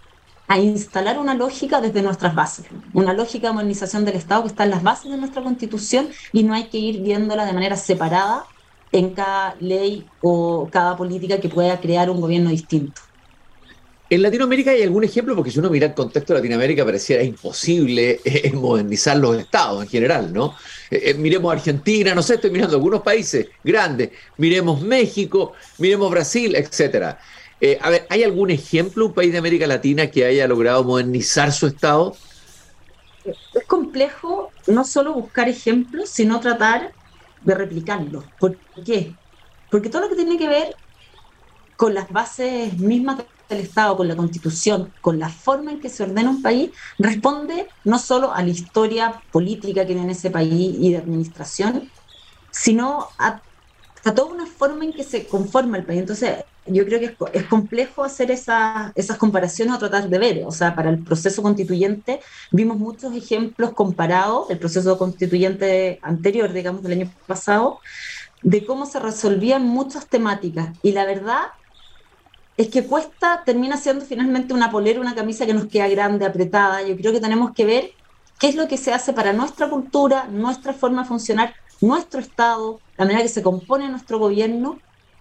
a 0.48 0.58
instalar 0.58 1.18
una 1.18 1.34
lógica 1.34 1.80
desde 1.80 2.02
nuestras 2.02 2.34
bases, 2.34 2.66
una 2.92 3.14
lógica 3.14 3.48
de 3.48 3.54
modernización 3.54 4.04
del 4.04 4.16
Estado 4.16 4.42
que 4.42 4.48
está 4.48 4.64
en 4.64 4.70
las 4.70 4.82
bases 4.82 5.10
de 5.10 5.16
nuestra 5.18 5.42
constitución 5.42 6.10
y 6.32 6.42
no 6.44 6.54
hay 6.54 6.68
que 6.70 6.78
ir 6.78 7.02
viéndola 7.02 7.46
de 7.46 7.52
manera 7.54 7.76
separada 7.76 8.46
en 8.92 9.14
cada 9.14 9.56
ley 9.60 10.12
o 10.20 10.68
cada 10.70 10.96
política 10.96 11.40
que 11.40 11.48
pueda 11.48 11.80
crear 11.80 12.10
un 12.10 12.20
gobierno 12.20 12.50
distinto. 12.50 13.00
En 14.12 14.22
Latinoamérica 14.22 14.72
hay 14.72 14.82
algún 14.82 15.04
ejemplo, 15.04 15.36
porque 15.36 15.52
si 15.52 15.60
uno 15.60 15.70
mira 15.70 15.86
el 15.86 15.94
contexto 15.94 16.32
de 16.32 16.40
Latinoamérica 16.40 16.84
pareciera 16.84 17.22
imposible 17.22 18.20
eh, 18.24 18.50
modernizar 18.52 19.16
los 19.16 19.38
estados 19.38 19.84
en 19.84 19.88
general, 19.88 20.32
¿no? 20.32 20.56
Eh, 20.90 21.10
eh, 21.10 21.14
miremos 21.14 21.52
Argentina, 21.52 22.12
no 22.12 22.20
sé, 22.20 22.34
estoy 22.34 22.50
mirando 22.50 22.74
algunos 22.74 23.02
países 23.02 23.46
grandes, 23.62 24.10
miremos 24.36 24.82
México, 24.82 25.52
miremos 25.78 26.10
Brasil, 26.10 26.56
etcétera. 26.56 27.20
a 27.80 27.90
ver, 27.90 28.06
¿hay 28.10 28.24
algún 28.24 28.50
ejemplo, 28.50 29.06
un 29.06 29.14
país 29.14 29.30
de 29.30 29.38
América 29.38 29.68
Latina 29.68 30.10
que 30.10 30.24
haya 30.24 30.48
logrado 30.48 30.82
modernizar 30.82 31.52
su 31.52 31.68
estado? 31.68 32.16
Es 33.24 33.64
complejo 33.68 34.50
no 34.66 34.84
solo 34.84 35.14
buscar 35.14 35.48
ejemplos, 35.48 36.10
sino 36.10 36.40
tratar 36.40 36.92
de 37.42 37.54
replicarlos. 37.54 38.24
¿Por 38.40 38.58
qué? 38.84 39.14
Porque 39.70 39.88
todo 39.88 40.02
lo 40.02 40.08
que 40.08 40.16
tiene 40.16 40.36
que 40.36 40.48
ver 40.48 40.74
con 41.76 41.94
las 41.94 42.10
bases 42.10 42.76
mismas 42.76 43.18
del 43.50 43.60
Estado, 43.60 43.96
con 43.96 44.08
la 44.08 44.16
Constitución, 44.16 44.92
con 45.00 45.18
la 45.18 45.28
forma 45.28 45.72
en 45.72 45.80
que 45.80 45.88
se 45.88 46.04
ordena 46.04 46.30
un 46.30 46.42
país, 46.42 46.70
responde 46.98 47.68
no 47.84 47.98
solo 47.98 48.32
a 48.32 48.42
la 48.42 48.48
historia 48.48 49.22
política 49.30 49.86
que 49.86 49.94
tiene 49.94 50.12
ese 50.12 50.30
país 50.30 50.76
y 50.78 50.92
de 50.92 50.98
administración, 50.98 51.90
sino 52.50 53.08
a, 53.18 53.42
toda 54.14 54.32
una 54.32 54.46
forma 54.46 54.84
en 54.84 54.92
que 54.92 55.04
se 55.04 55.26
conforma 55.26 55.76
el 55.76 55.84
país. 55.84 56.00
Entonces, 56.00 56.44
yo 56.66 56.84
creo 56.84 57.00
que 57.00 57.16
es, 57.32 57.44
complejo 57.44 58.04
hacer 58.04 58.30
esas 58.30 59.18
comparaciones 59.18 59.74
o 59.74 59.78
tratar 59.78 60.08
de 60.08 60.18
ver. 60.18 60.44
O 60.46 60.52
sea, 60.52 60.74
para 60.74 60.90
el 60.90 61.02
proceso 61.02 61.42
constituyente 61.42 62.20
vimos 62.52 62.78
muchos 62.78 63.14
ejemplos 63.14 63.72
comparados, 63.72 64.48
el 64.50 64.58
proceso 64.58 64.96
constituyente 64.96 65.98
anterior, 66.02 66.52
digamos, 66.52 66.82
del 66.82 66.92
año 66.92 67.12
pasado, 67.26 67.80
de 68.42 68.64
cómo 68.64 68.86
se 68.86 69.00
resolvían 69.00 69.64
muchas 69.64 70.06
temáticas. 70.06 70.78
Y 70.82 70.92
la 70.92 71.04
verdad 71.04 71.48
es 72.60 72.68
que 72.68 72.84
cuesta, 72.84 73.42
termina 73.46 73.78
siendo 73.78 74.04
finalmente 74.04 74.52
una 74.52 74.70
polera, 74.70 75.00
una 75.00 75.14
camisa 75.14 75.46
que 75.46 75.54
nos 75.54 75.66
queda 75.66 75.88
grande, 75.88 76.26
apretada. 76.26 76.82
Yo 76.82 76.94
creo 76.94 77.10
que 77.10 77.20
tenemos 77.20 77.52
que 77.54 77.64
ver 77.64 77.90
qué 78.38 78.48
es 78.48 78.54
lo 78.54 78.68
que 78.68 78.76
se 78.76 78.92
hace 78.92 79.14
para 79.14 79.32
nuestra 79.32 79.70
cultura, 79.70 80.26
nuestra 80.28 80.74
forma 80.74 81.02
de 81.02 81.08
funcionar, 81.08 81.54
nuestro 81.80 82.20
Estado, 82.20 82.78
la 82.98 83.06
manera 83.06 83.22
que 83.22 83.30
se 83.30 83.42
compone 83.42 83.88
nuestro 83.88 84.18
gobierno, 84.18 84.78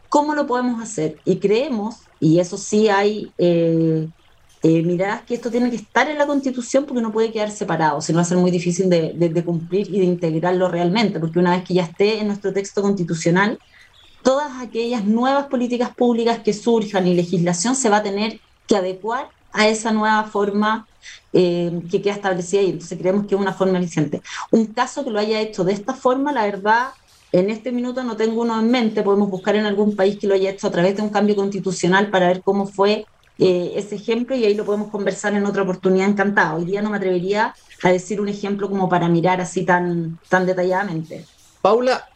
cómo 0.09 0.35
lo 0.35 0.47
podemos 0.47 0.83
hacer. 0.83 1.21
Y 1.23 1.39
creemos, 1.39 2.09
y 2.19 2.39
eso 2.39 2.57
sí 2.57 2.89
hay 2.89 3.31
eh, 3.37 4.09
eh, 4.61 4.83
miradas, 4.83 5.21
que 5.21 5.35
esto 5.35 5.49
tiene 5.49 5.69
que 5.69 5.77
estar 5.77 6.09
en 6.09 6.17
la 6.17 6.27
Constitución 6.27 6.85
porque 6.85 7.01
no 7.01 7.13
puede 7.13 7.31
quedar 7.31 7.51
separado, 7.51 8.01
sino 8.01 8.17
va 8.17 8.23
a 8.23 8.25
ser 8.25 8.37
muy 8.37 8.51
difícil 8.51 8.89
de 8.89 9.43
cumplir 9.45 9.87
y 9.87 9.99
de 9.99 10.05
integrarlo 10.05 10.67
realmente, 10.67 11.21
porque 11.21 11.39
una 11.39 11.55
vez 11.55 11.63
que 11.63 11.75
ya 11.75 11.83
esté 11.83 12.19
en 12.19 12.27
nuestro 12.27 12.51
texto 12.51 12.81
constitucional, 12.81 13.59
todas 14.23 14.61
aquellas 14.61 15.05
nuevas 15.05 15.47
políticas 15.47 15.93
públicas 15.95 16.39
que 16.39 16.53
surjan 16.53 17.07
y 17.07 17.15
legislación 17.15 17.75
se 17.75 17.89
va 17.89 17.97
a 17.97 18.03
tener 18.03 18.39
que 18.67 18.75
adecuar 18.75 19.29
a 19.51 19.67
esa 19.67 19.91
nueva 19.91 20.23
forma 20.25 20.87
eh, 21.33 21.81
que 21.89 22.01
queda 22.01 22.13
establecida 22.13 22.61
y 22.61 22.69
entonces 22.71 22.97
creemos 22.97 23.25
que 23.25 23.35
es 23.35 23.41
una 23.41 23.53
forma 23.53 23.79
eficiente. 23.79 24.21
Un 24.51 24.67
caso 24.67 25.03
que 25.03 25.11
lo 25.11 25.19
haya 25.19 25.39
hecho 25.39 25.63
de 25.63 25.73
esta 25.73 25.93
forma, 25.93 26.31
la 26.31 26.43
verdad, 26.43 26.89
en 27.31 27.49
este 27.49 27.71
minuto 27.71 28.03
no 28.03 28.15
tengo 28.15 28.41
uno 28.41 28.59
en 28.59 28.69
mente, 28.69 29.03
podemos 29.03 29.29
buscar 29.29 29.55
en 29.55 29.65
algún 29.65 29.95
país 29.95 30.17
que 30.17 30.27
lo 30.27 30.33
haya 30.33 30.49
hecho 30.49 30.67
a 30.67 30.71
través 30.71 30.95
de 30.95 31.01
un 31.01 31.09
cambio 31.09 31.35
constitucional 31.35 32.09
para 32.09 32.27
ver 32.27 32.41
cómo 32.41 32.65
fue 32.65 33.05
eh, 33.37 33.73
ese 33.75 33.95
ejemplo 33.95 34.35
y 34.35 34.43
ahí 34.43 34.53
lo 34.53 34.65
podemos 34.65 34.89
conversar 34.89 35.33
en 35.33 35.45
otra 35.45 35.63
oportunidad 35.63 36.09
encantado. 36.09 36.57
Hoy 36.57 36.65
día 36.65 36.81
no 36.81 36.89
me 36.89 36.97
atrevería 36.97 37.55
a 37.83 37.89
decir 37.89 38.19
un 38.19 38.27
ejemplo 38.27 38.69
como 38.69 38.89
para 38.89 39.07
mirar 39.07 39.39
así 39.39 39.63
tan, 39.63 40.19
tan 40.27 40.45
detalladamente. 40.45 41.25
Paula, 41.61 42.07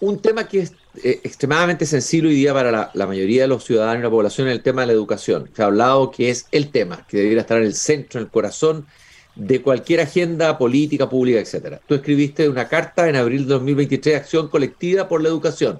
un 0.00 0.18
tema 0.18 0.48
que 0.48 0.60
es 0.60 0.72
eh, 1.02 1.20
extremadamente 1.24 1.86
sensible 1.86 2.28
hoy 2.28 2.34
día 2.34 2.52
para 2.52 2.90
la, 2.92 3.06
mayoría 3.06 3.42
de 3.42 3.48
los 3.48 3.64
ciudadanos 3.64 4.00
y 4.00 4.02
la 4.02 4.10
población 4.10 4.48
es 4.48 4.52
el 4.52 4.62
tema 4.62 4.82
de 4.82 4.88
la 4.88 4.92
educación. 4.92 5.48
Se 5.54 5.62
ha 5.62 5.66
hablado 5.66 6.10
que 6.10 6.28
es 6.28 6.46
el 6.52 6.70
tema 6.70 7.06
que 7.08 7.16
debería 7.16 7.40
estar 7.40 7.56
en 7.56 7.64
el 7.64 7.74
centro, 7.74 8.20
en 8.20 8.26
el 8.26 8.30
corazón 8.30 8.86
de 9.34 9.62
cualquier 9.62 10.00
agenda 10.00 10.58
política, 10.58 11.08
pública, 11.08 11.40
etcétera. 11.40 11.80
Tú 11.86 11.94
escribiste 11.94 12.46
una 12.46 12.68
carta 12.68 13.08
en 13.08 13.16
abril 13.16 13.44
de 13.44 13.54
2023, 13.54 14.16
Acción 14.16 14.48
Colectiva 14.48 15.08
por 15.08 15.22
la 15.22 15.30
Educación, 15.30 15.78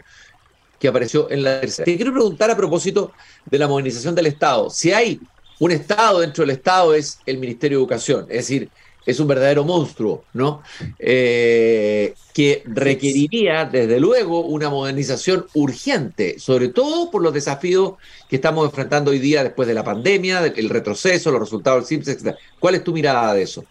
que 0.78 0.88
apareció 0.88 1.30
en 1.30 1.42
la 1.42 1.60
tercera. 1.60 1.84
Te 1.84 1.96
quiero 1.96 2.12
preguntar 2.12 2.50
a 2.50 2.56
propósito 2.56 3.12
de 3.44 3.58
la 3.58 3.68
modernización 3.68 4.14
del 4.14 4.26
Estado. 4.26 4.70
Si 4.70 4.92
hay 4.92 5.20
un 5.58 5.72
Estado 5.72 6.20
dentro 6.20 6.42
del 6.42 6.56
Estado, 6.56 6.94
es 6.94 7.18
el 7.26 7.36
Ministerio 7.36 7.76
de 7.76 7.82
Educación. 7.82 8.26
Es 8.30 8.48
decir, 8.48 8.70
es 9.04 9.20
un 9.20 9.26
verdadero 9.26 9.64
monstruo, 9.64 10.24
¿no? 10.34 10.62
Eh, 10.98 12.14
que 12.32 12.62
requeriría, 12.66 13.64
desde 13.64 14.00
luego, 14.00 14.46
una 14.46 14.70
modernización 14.70 15.46
urgente, 15.54 16.38
sobre 16.38 16.68
todo 16.68 17.10
por 17.10 17.22
los 17.22 17.34
desafíos 17.34 17.94
que 18.28 18.36
estamos 18.36 18.64
enfrentando 18.66 19.10
hoy 19.10 19.18
día 19.18 19.44
después 19.44 19.68
de 19.68 19.74
la 19.74 19.84
pandemia, 19.84 20.46
el 20.46 20.70
retroceso, 20.70 21.30
los 21.30 21.40
resultados 21.40 21.88
del 21.88 22.02
CIMS, 22.02 22.08
etc. 22.08 22.36
¿Cuál 22.58 22.76
es 22.76 22.84
tu 22.84 22.92
mirada 22.92 23.34
de 23.34 23.42
eso? 23.42 23.64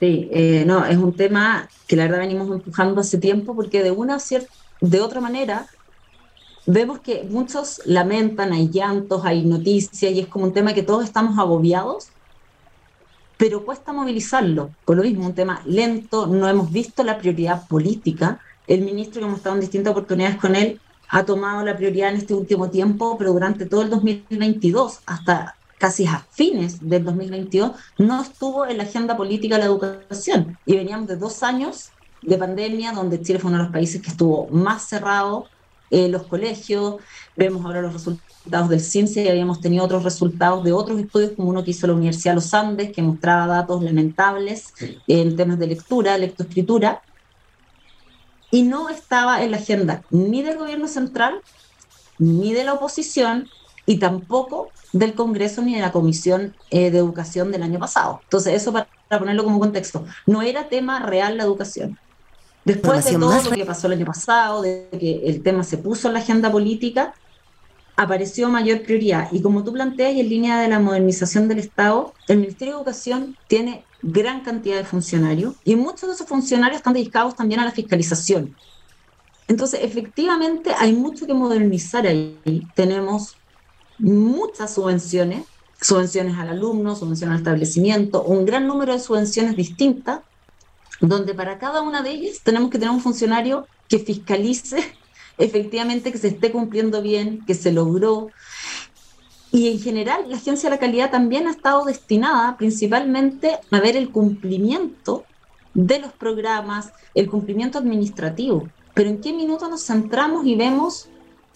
Sí, 0.00 0.28
eh, 0.32 0.64
no, 0.66 0.84
es 0.86 0.96
un 0.96 1.14
tema 1.14 1.68
que 1.86 1.96
la 1.96 2.04
verdad 2.04 2.18
venimos 2.18 2.50
empujando 2.50 3.00
hace 3.00 3.18
tiempo 3.18 3.54
porque 3.54 3.82
de 3.82 3.90
una 3.90 4.18
de 4.80 5.00
otra 5.00 5.20
manera 5.20 5.66
vemos 6.66 7.00
que 7.00 7.24
muchos 7.24 7.80
lamentan, 7.84 8.52
hay 8.52 8.68
llantos, 8.70 9.24
hay 9.24 9.44
noticias 9.44 10.12
y 10.12 10.20
es 10.20 10.26
como 10.26 10.44
un 10.44 10.52
tema 10.52 10.74
que 10.74 10.82
todos 10.82 11.04
estamos 11.04 11.38
agobiados 11.38 12.08
pero 13.38 13.64
cuesta 13.64 13.92
movilizarlo. 13.92 14.70
Por 14.84 14.96
lo 14.96 15.04
mismo, 15.04 15.24
un 15.24 15.34
tema 15.34 15.62
lento, 15.64 16.26
no 16.26 16.48
hemos 16.48 16.70
visto 16.70 17.04
la 17.04 17.16
prioridad 17.16 17.66
política. 17.68 18.40
El 18.66 18.82
ministro, 18.82 19.20
que 19.20 19.26
hemos 19.26 19.38
estado 19.38 19.54
en 19.54 19.62
distintas 19.62 19.92
oportunidades 19.92 20.36
con 20.36 20.54
él, 20.56 20.80
ha 21.08 21.24
tomado 21.24 21.64
la 21.64 21.76
prioridad 21.76 22.10
en 22.10 22.16
este 22.16 22.34
último 22.34 22.68
tiempo, 22.68 23.16
pero 23.16 23.32
durante 23.32 23.64
todo 23.64 23.82
el 23.82 23.90
2022, 23.90 25.00
hasta 25.06 25.54
casi 25.78 26.04
a 26.06 26.26
fines 26.32 26.86
del 26.86 27.04
2022, 27.04 27.70
no 27.98 28.20
estuvo 28.20 28.66
en 28.66 28.76
la 28.76 28.82
agenda 28.82 29.16
política 29.16 29.56
la 29.56 29.66
educación. 29.66 30.58
Y 30.66 30.76
veníamos 30.76 31.06
de 31.06 31.16
dos 31.16 31.42
años 31.44 31.90
de 32.20 32.36
pandemia, 32.36 32.92
donde 32.92 33.22
Chile 33.22 33.38
fue 33.38 33.50
uno 33.50 33.58
de 33.58 33.64
los 33.64 33.72
países 33.72 34.02
que 34.02 34.10
estuvo 34.10 34.48
más 34.48 34.82
cerrado, 34.88 35.46
en 35.90 36.12
los 36.12 36.24
colegios, 36.24 36.96
vemos 37.36 37.64
ahora 37.64 37.82
los 37.82 37.92
resultados 37.92 38.68
del 38.68 38.80
CINCE 38.80 39.24
y 39.24 39.28
habíamos 39.28 39.60
tenido 39.60 39.84
otros 39.84 40.04
resultados 40.04 40.64
de 40.64 40.72
otros 40.72 40.98
estudios, 41.00 41.32
como 41.36 41.48
uno 41.48 41.64
que 41.64 41.70
hizo 41.70 41.86
la 41.86 41.94
Universidad 41.94 42.32
de 42.32 42.36
los 42.36 42.54
Andes, 42.54 42.92
que 42.92 43.02
mostraba 43.02 43.46
datos 43.46 43.82
lamentables 43.82 44.72
en 45.06 45.36
temas 45.36 45.58
de 45.58 45.66
lectura, 45.66 46.18
lectoescritura, 46.18 47.02
y 48.50 48.62
no 48.62 48.88
estaba 48.88 49.42
en 49.42 49.50
la 49.50 49.58
agenda 49.58 50.02
ni 50.10 50.42
del 50.42 50.58
gobierno 50.58 50.88
central, 50.88 51.40
ni 52.18 52.52
de 52.52 52.64
la 52.64 52.74
oposición, 52.74 53.48
y 53.88 53.98
tampoco 53.98 54.70
del 54.92 55.14
Congreso 55.14 55.62
ni 55.62 55.74
de 55.74 55.80
la 55.80 55.92
Comisión 55.92 56.54
eh, 56.70 56.90
de 56.90 56.98
Educación 56.98 57.50
del 57.50 57.62
año 57.62 57.78
pasado. 57.78 58.20
Entonces, 58.24 58.52
eso 58.52 58.70
para, 58.70 58.86
ponerlo 59.08 59.44
como 59.44 59.58
contexto, 59.58 60.04
no 60.26 60.42
era 60.42 60.68
tema 60.68 61.00
real 61.00 61.38
la 61.38 61.44
educación. 61.44 61.98
Después 62.68 63.04
de 63.04 63.12
todo 63.12 63.42
lo 63.42 63.50
que 63.50 63.64
pasó 63.64 63.86
el 63.86 63.94
año 63.94 64.06
pasado, 64.06 64.62
de 64.62 64.88
que 64.92 65.22
el 65.24 65.42
tema 65.42 65.64
se 65.64 65.78
puso 65.78 66.08
en 66.08 66.14
la 66.14 66.20
agenda 66.20 66.52
política, 66.52 67.14
apareció 67.96 68.48
mayor 68.48 68.82
prioridad. 68.82 69.28
Y 69.32 69.42
como 69.42 69.64
tú 69.64 69.72
planteas, 69.72 70.14
y 70.14 70.20
en 70.20 70.28
línea 70.28 70.60
de 70.60 70.68
la 70.68 70.78
modernización 70.78 71.48
del 71.48 71.58
Estado, 71.58 72.14
el 72.28 72.38
Ministerio 72.38 72.74
de 72.74 72.80
Educación 72.80 73.36
tiene 73.48 73.84
gran 74.02 74.42
cantidad 74.42 74.76
de 74.76 74.84
funcionarios 74.84 75.56
y 75.64 75.74
muchos 75.74 76.08
de 76.08 76.14
esos 76.14 76.28
funcionarios 76.28 76.78
están 76.78 76.92
dedicados 76.92 77.34
también 77.34 77.60
a 77.60 77.64
la 77.64 77.72
fiscalización. 77.72 78.54
Entonces, 79.48 79.80
efectivamente, 79.82 80.72
hay 80.78 80.92
mucho 80.92 81.26
que 81.26 81.34
modernizar 81.34 82.06
ahí. 82.06 82.38
Tenemos 82.74 83.36
muchas 83.98 84.74
subvenciones, 84.74 85.44
subvenciones 85.80 86.36
al 86.38 86.50
alumno, 86.50 86.94
subvenciones 86.94 87.34
al 87.34 87.40
establecimiento, 87.40 88.22
un 88.22 88.44
gran 88.44 88.66
número 88.66 88.92
de 88.92 89.00
subvenciones 89.00 89.56
distintas, 89.56 90.20
donde 91.00 91.34
para 91.34 91.58
cada 91.58 91.80
una 91.80 92.02
de 92.02 92.10
ellas 92.10 92.40
tenemos 92.42 92.70
que 92.70 92.78
tener 92.78 92.92
un 92.92 93.00
funcionario 93.00 93.66
que 93.88 93.98
fiscalice 93.98 94.78
efectivamente 95.38 96.12
que 96.12 96.18
se 96.18 96.28
esté 96.28 96.50
cumpliendo 96.50 97.00
bien, 97.02 97.44
que 97.46 97.54
se 97.54 97.72
logró. 97.72 98.30
Y 99.50 99.68
en 99.70 99.80
general, 99.80 100.24
la 100.28 100.36
Agencia 100.36 100.68
de 100.68 100.76
la 100.76 100.80
Calidad 100.80 101.10
también 101.10 101.46
ha 101.46 101.52
estado 101.52 101.84
destinada 101.84 102.56
principalmente 102.56 103.58
a 103.70 103.80
ver 103.80 103.96
el 103.96 104.10
cumplimiento 104.10 105.24
de 105.74 106.00
los 106.00 106.12
programas, 106.12 106.92
el 107.14 107.30
cumplimiento 107.30 107.78
administrativo. 107.78 108.68
Pero 108.94 109.10
¿en 109.10 109.20
qué 109.20 109.32
minuto 109.32 109.68
nos 109.68 109.86
centramos 109.86 110.44
y 110.44 110.56
vemos 110.56 111.08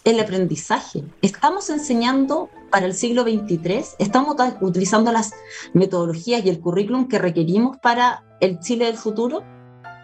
el 0.04 0.20
aprendizaje? 0.20 1.04
¿Estamos 1.20 1.68
enseñando 1.70 2.48
para 2.70 2.86
el 2.86 2.94
siglo 2.94 3.24
XXIII? 3.24 3.84
¿Estamos 3.98 4.36
utilizando 4.60 5.12
las 5.12 5.32
metodologías 5.74 6.44
y 6.44 6.48
el 6.48 6.60
currículum 6.60 7.08
que 7.08 7.18
requerimos 7.18 7.78
para 7.78 8.22
el 8.42 8.58
Chile 8.58 8.86
del 8.86 8.96
futuro? 8.96 9.42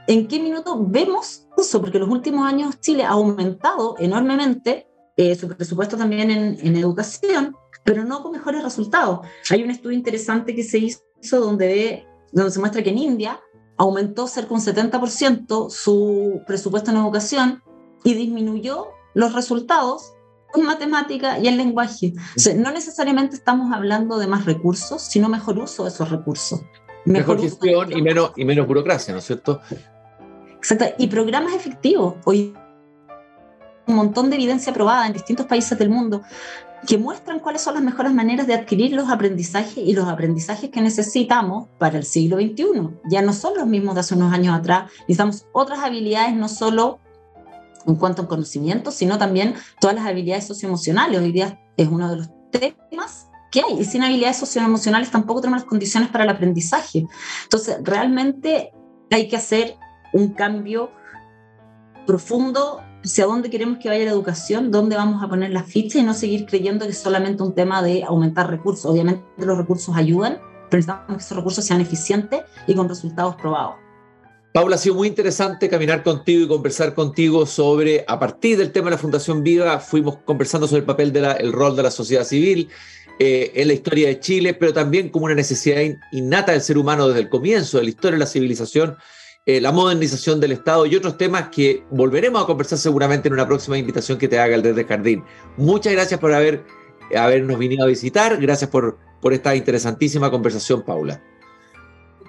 ¿En 0.07 0.27
qué 0.27 0.41
minuto 0.41 0.83
vemos 0.89 1.47
eso? 1.59 1.81
Porque 1.81 1.99
en 1.99 2.05
los 2.05 2.11
últimos 2.11 2.47
años 2.47 2.81
Chile 2.81 3.05
ha 3.05 3.11
aumentado 3.11 3.97
enormemente 3.99 4.87
eh, 5.17 5.35
su 5.35 5.49
presupuesto 5.49 5.99
también 5.99 6.31
en, 6.31 6.77
educación, 6.77 7.55
pero 7.85 8.05
no 8.05 8.23
con 8.23 8.33
mejores 8.33 8.63
resultados. 8.63 9.27
Hay 9.51 9.63
un 9.63 9.71
estudio 9.71 9.99
interesante 9.99 10.55
que 10.55 10.63
se 10.63 10.79
hizo 10.79 11.03
donde, 11.41 12.07
ve, 12.33 12.51
se 12.51 12.61
muestra 12.61 12.83
que 12.83 12.91
en 12.91 12.99
India 12.99 13.41
aumentó 13.77 14.27
cerca 14.29 14.55
un 14.55 14.61
70% 14.61 15.71
su 15.71 16.41
presupuesto 16.47 16.91
en 16.91 16.99
educación 16.99 17.63
y 18.05 18.15
disminuyó 18.15 18.87
los 19.15 19.35
resultados 19.35 20.13
en 20.55 20.65
matemática 20.65 21.39
y 21.39 21.49
en 21.49 21.57
lenguaje. 21.57 22.15
no 22.57 22.71
necesariamente 22.71 23.37
estamos 23.37 23.73
hablando 23.75 24.19
de 24.19 24.27
más 24.27 24.47
recursos, 24.47 25.03
sino 25.03 25.29
mejor 25.29 25.59
uso 25.59 25.83
de 25.83 25.91
esos 25.91 26.11
recursos. 26.11 26.61
Mejor, 27.13 27.41
gestión 27.41 27.93
y 27.93 28.03
menos, 28.03 28.33
y 28.37 28.45
menos 28.45 28.67
burocracia, 28.67 29.13
¿no 29.13 29.19
es 29.19 29.27
cierto? 29.27 29.61
Exacto. 30.57 30.87
Y 30.99 31.07
programas 31.09 31.55
efectivos. 31.55 32.15
Hoy 32.25 32.55
un 33.87 33.95
montón 33.95 34.29
de 34.31 34.37
evidencia 34.37 34.73
probada 34.73 35.07
en 35.07 35.15
distintos 35.15 35.47
países 35.47 35.77
del 35.79 35.89
mundo 35.89 36.23
que 36.87 36.99
muestran 36.99 37.41
cuáles 37.41 37.63
son 37.63 37.75
las 37.75 37.83
mejores 37.83 38.13
maneras 38.13 38.47
de 38.47 38.55
adquirir 38.55 38.93
los 38.93 39.09
aprendizajes 39.11 39.79
y 39.79 39.95
los 39.95 40.07
aprendizajes 40.07 40.71
que 40.71 40.81
necesitamos 40.81 41.69
para 41.79 41.99
el 41.99 42.05
siglo 42.05 42.37
XXI. 42.37 42.91
Ya 43.11 43.23
no 43.23 43.33
son 43.33 43.57
los 43.57 43.67
mismos 43.67 43.95
de 43.95 44.01
hace 44.01 44.15
unos 44.15 44.33
años 44.33 44.57
atrás, 44.57 44.91
necesitamos 45.01 45.47
otras 45.53 45.81
habilidades, 45.81 46.37
no 46.37 46.49
solo 46.49 47.01
en 47.87 47.97
cuanto 47.97 48.23
a 48.23 48.29
conocimiento, 48.29 48.91
sino 48.91 49.19
también 49.19 49.55
todas 49.81 49.97
las 49.97 50.07
habilidades 50.07 50.47
socioemocionales. 50.47 51.21
Hoy 51.21 51.33
día 51.33 51.59
es 51.77 51.89
uno 51.89 52.11
de 52.11 52.17
los 52.19 52.31
temas 52.51 53.28
hay, 53.61 53.81
y 53.81 53.85
sin 53.85 54.03
habilidades 54.03 54.37
socioemocionales 54.37 55.11
tampoco 55.11 55.41
tenemos 55.41 55.63
las 55.63 55.69
condiciones 55.69 56.11
para 56.11 56.25
el 56.25 56.31
aprendizaje. 56.31 57.07
Entonces, 57.45 57.79
realmente 57.83 58.73
hay 59.11 59.29
que 59.29 59.37
hacer 59.37 59.77
un 60.13 60.35
cambio 60.35 60.91
profundo 62.07 62.81
hacia 63.05 63.27
dónde 63.27 63.51
queremos 63.51 63.79
que 63.79 63.89
vaya 63.89 64.05
la 64.05 64.11
educación, 64.11 64.71
dónde 64.71 64.97
vamos 64.97 65.23
a 65.23 65.29
poner 65.29 65.51
las 65.51 65.67
fichas 65.67 66.03
y 66.03 66.05
no 66.05 66.15
seguir 66.15 66.47
creyendo 66.47 66.85
que 66.85 66.93
es 66.93 66.99
solamente 66.99 67.43
un 67.43 67.55
tema 67.55 67.83
de 67.83 68.05
aumentar 68.05 68.51
recursos. 68.51 68.87
Obviamente 68.87 69.23
los 69.39 69.57
recursos 69.57 69.97
ayudan, 69.97 70.39
pero 70.71 70.79
necesitamos 70.79 71.07
que 71.09 71.25
esos 71.25 71.37
recursos 71.37 71.65
sean 71.65 71.81
eficientes 71.81 72.43
y 72.67 72.75
con 72.75 72.89
resultados 72.89 73.37
probados. 73.37 73.77
Paula, 74.53 74.77
ha 74.77 74.79
sido 74.79 74.95
muy 74.95 75.07
interesante 75.07 75.69
caminar 75.69 76.03
contigo 76.03 76.45
y 76.45 76.49
conversar 76.49 76.95
contigo 76.95 77.47
sobre, 77.47 78.05
a 78.09 78.19
partir 78.19 78.59
del 78.59 78.73
tema 78.73 78.87
de 78.87 78.93
la 78.93 78.99
Fundación 78.99 79.43
Viva, 79.43 79.79
fuimos 79.79 80.17
conversando 80.25 80.67
sobre 80.67 80.81
el 80.81 80.87
papel 80.87 81.13
del 81.13 81.53
rol 81.53 81.77
de 81.77 81.83
la 81.83 81.91
sociedad 81.91 82.25
civil 82.25 82.69
eh, 83.19 83.53
en 83.55 83.69
la 83.69 83.75
historia 83.75 84.09
de 84.09 84.21
Chile, 84.21 84.55
pero 84.55 84.73
también 84.73 85.09
como 85.09 85.27
una 85.27 85.35
necesidad 85.35 85.83
innata 86.13 86.53
del 86.53 86.61
ser 86.63 86.79
humano 86.79 87.09
desde 87.09 87.21
el 87.21 87.29
comienzo 87.29 87.79
de 87.79 87.85
la 87.85 87.91
historia 87.91 88.13
de 88.13 88.21
la 88.21 88.27
civilización 88.27 88.97
eh, 89.49 89.63
la 89.63 89.73
modernización 89.73 90.41
del 90.41 90.53
Estado 90.53 90.85
y 90.85 90.95
otros 90.95 91.17
temas 91.17 91.49
que 91.49 91.83
volveremos 91.91 92.43
a 92.43 92.45
conversar 92.45 92.77
seguramente 92.77 93.29
en 93.29 93.33
una 93.33 93.47
próxima 93.47 93.79
invitación 93.79 94.19
que 94.19 94.29
te 94.29 94.39
haga 94.39 94.55
el 94.55 94.61
Desde 94.61 94.85
Jardín. 94.85 95.25
Muchas 95.57 95.95
gracias 95.95 96.21
por 96.21 96.35
haber, 96.35 96.67
habernos 97.17 97.59
venido 97.59 97.83
a 97.83 97.87
visitar, 97.87 98.37
gracias 98.39 98.69
por, 98.69 98.99
por 99.23 99.33
esta 99.33 99.57
interesantísima 99.57 100.31
conversación, 100.31 100.83
Paula. 100.83 101.23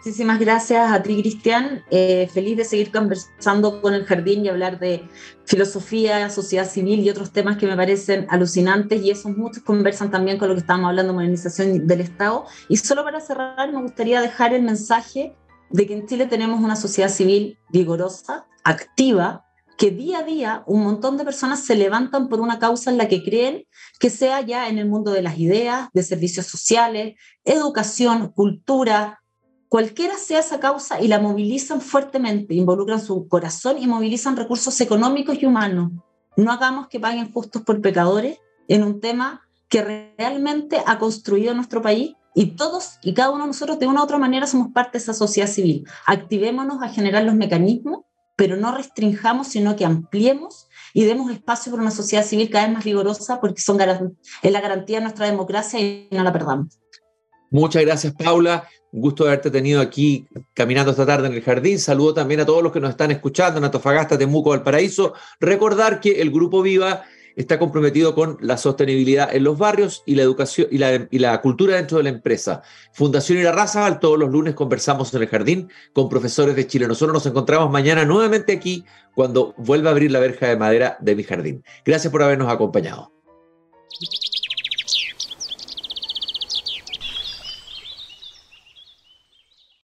Muchísimas 0.09 0.39
gracias 0.39 0.91
a 0.91 1.03
ti, 1.03 1.21
Cristian. 1.21 1.83
Eh, 1.91 2.27
feliz 2.33 2.57
de 2.57 2.65
seguir 2.65 2.91
conversando 2.91 3.79
con 3.79 3.93
el 3.93 4.05
jardín 4.05 4.43
y 4.43 4.49
hablar 4.49 4.79
de 4.79 5.07
filosofía, 5.45 6.31
sociedad 6.31 6.67
civil 6.67 7.01
y 7.01 7.11
otros 7.11 7.31
temas 7.31 7.57
que 7.57 7.67
me 7.67 7.75
parecen 7.75 8.25
alucinantes 8.31 9.03
y 9.03 9.11
esos 9.11 9.37
muchos 9.37 9.61
conversan 9.61 10.09
también 10.09 10.39
con 10.39 10.47
lo 10.47 10.55
que 10.55 10.61
estábamos 10.61 10.89
hablando, 10.89 11.13
modernización 11.13 11.85
del 11.85 12.01
Estado. 12.01 12.47
Y 12.69 12.77
solo 12.77 13.03
para 13.03 13.21
cerrar, 13.21 13.71
me 13.71 13.83
gustaría 13.83 14.19
dejar 14.19 14.51
el 14.55 14.63
mensaje 14.63 15.35
de 15.69 15.85
que 15.85 15.93
en 15.93 16.07
Chile 16.07 16.25
tenemos 16.25 16.59
una 16.59 16.75
sociedad 16.75 17.09
civil 17.09 17.59
vigorosa, 17.69 18.47
activa, 18.63 19.45
que 19.77 19.91
día 19.91 20.19
a 20.19 20.23
día 20.23 20.63
un 20.65 20.81
montón 20.81 21.17
de 21.17 21.23
personas 21.23 21.63
se 21.63 21.75
levantan 21.75 22.29
por 22.29 22.39
una 22.39 22.57
causa 22.57 22.89
en 22.89 22.97
la 22.97 23.07
que 23.07 23.23
creen 23.23 23.67
que 23.99 24.09
sea 24.09 24.41
ya 24.41 24.69
en 24.69 24.79
el 24.79 24.89
mundo 24.89 25.11
de 25.11 25.21
las 25.21 25.37
ideas, 25.37 25.87
de 25.93 26.01
servicios 26.01 26.47
sociales, 26.47 27.13
educación, 27.45 28.31
cultura, 28.31 29.19
cualquiera 29.69 30.17
sea 30.17 30.39
esa 30.39 30.59
causa 30.59 30.99
y 30.99 31.07
la 31.07 31.19
movilizan 31.19 31.79
fuertemente, 31.79 32.55
involucran 32.55 32.99
su 32.99 33.27
corazón 33.27 33.77
y 33.77 33.87
movilizan 33.87 34.35
recursos 34.35 34.81
económicos 34.81 35.41
y 35.41 35.45
humanos. 35.45 35.91
No 36.35 36.51
hagamos 36.51 36.87
que 36.87 36.99
paguen 36.99 37.31
justos 37.31 37.61
por 37.61 37.79
pecadores 37.79 38.39
en 38.67 38.83
un 38.83 38.99
tema 38.99 39.41
que 39.69 40.13
realmente 40.17 40.81
ha 40.85 40.97
construido 40.97 41.53
nuestro 41.53 41.81
país 41.81 42.15
y 42.33 42.55
todos 42.55 42.97
y 43.03 43.13
cada 43.13 43.29
uno 43.29 43.43
de 43.43 43.47
nosotros 43.47 43.79
de 43.79 43.87
una 43.87 44.01
u 44.01 44.03
otra 44.03 44.17
manera 44.17 44.47
somos 44.47 44.71
parte 44.73 44.93
de 44.93 45.03
esa 45.03 45.13
sociedad 45.13 45.47
civil. 45.47 45.85
Activémonos 46.07 46.81
a 46.81 46.89
generar 46.89 47.23
los 47.23 47.35
mecanismos, 47.35 48.05
pero 48.35 48.55
no 48.55 48.75
restringamos, 48.75 49.47
sino 49.47 49.75
que 49.75 49.85
ampliemos 49.85 50.67
y 50.93 51.03
demos 51.03 51.31
espacio 51.31 51.71
para 51.71 51.83
una 51.83 51.91
sociedad 51.91 52.25
civil 52.25 52.49
cada 52.49 52.65
vez 52.65 52.73
más 52.73 52.83
vigorosa 52.83 53.39
porque 53.39 53.61
es 53.61 54.51
la 54.51 54.61
garantía 54.61 54.97
de 54.97 55.03
nuestra 55.03 55.27
democracia 55.27 55.79
y 55.79 56.07
no 56.11 56.23
la 56.23 56.33
perdamos. 56.33 56.79
Muchas 57.51 57.83
gracias, 57.83 58.13
Paula. 58.13 58.67
Un 58.91 59.01
gusto 59.01 59.25
haberte 59.25 59.51
tenido 59.51 59.81
aquí 59.81 60.27
caminando 60.53 60.91
esta 60.91 61.05
tarde 61.05 61.27
en 61.27 61.33
el 61.33 61.43
jardín. 61.43 61.79
Saludo 61.79 62.13
también 62.15 62.39
a 62.39 62.45
todos 62.45 62.63
los 62.63 62.71
que 62.71 62.79
nos 62.79 62.89
están 62.89 63.11
escuchando 63.11 63.59
en 63.59 63.65
Antofagasta, 63.65 64.17
Temuco, 64.17 64.49
Valparaíso. 64.49 65.13
Recordar 65.39 65.99
que 65.99 66.21
el 66.21 66.31
Grupo 66.31 66.61
Viva 66.61 67.03
está 67.35 67.59
comprometido 67.59 68.15
con 68.15 68.37
la 68.41 68.57
sostenibilidad 68.57 69.33
en 69.33 69.43
los 69.43 69.57
barrios 69.57 70.03
y 70.05 70.15
la 70.15 70.23
educación 70.23 70.67
y 70.71 70.77
la, 70.77 71.07
y 71.09 71.19
la 71.19 71.39
cultura 71.39 71.75
dentro 71.75 71.97
de 71.97 72.03
la 72.03 72.09
empresa. 72.09 72.63
Fundación 72.93 73.37
Irarrázaval, 73.37 73.99
todos 73.99 74.17
los 74.17 74.29
lunes 74.29 74.55
conversamos 74.55 75.13
en 75.13 75.21
el 75.21 75.27
jardín 75.29 75.69
con 75.93 76.09
profesores 76.09 76.55
de 76.55 76.67
Chile. 76.67 76.87
Nosotros 76.87 77.13
nos 77.13 77.25
encontramos 77.25 77.71
mañana 77.71 78.03
nuevamente 78.05 78.53
aquí 78.53 78.83
cuando 79.15 79.53
vuelva 79.57 79.89
a 79.89 79.91
abrir 79.91 80.11
la 80.11 80.19
verja 80.19 80.47
de 80.47 80.57
madera 80.57 80.97
de 80.99 81.15
mi 81.15 81.23
jardín. 81.23 81.63
Gracias 81.85 82.11
por 82.11 82.23
habernos 82.23 82.51
acompañado. 82.51 83.11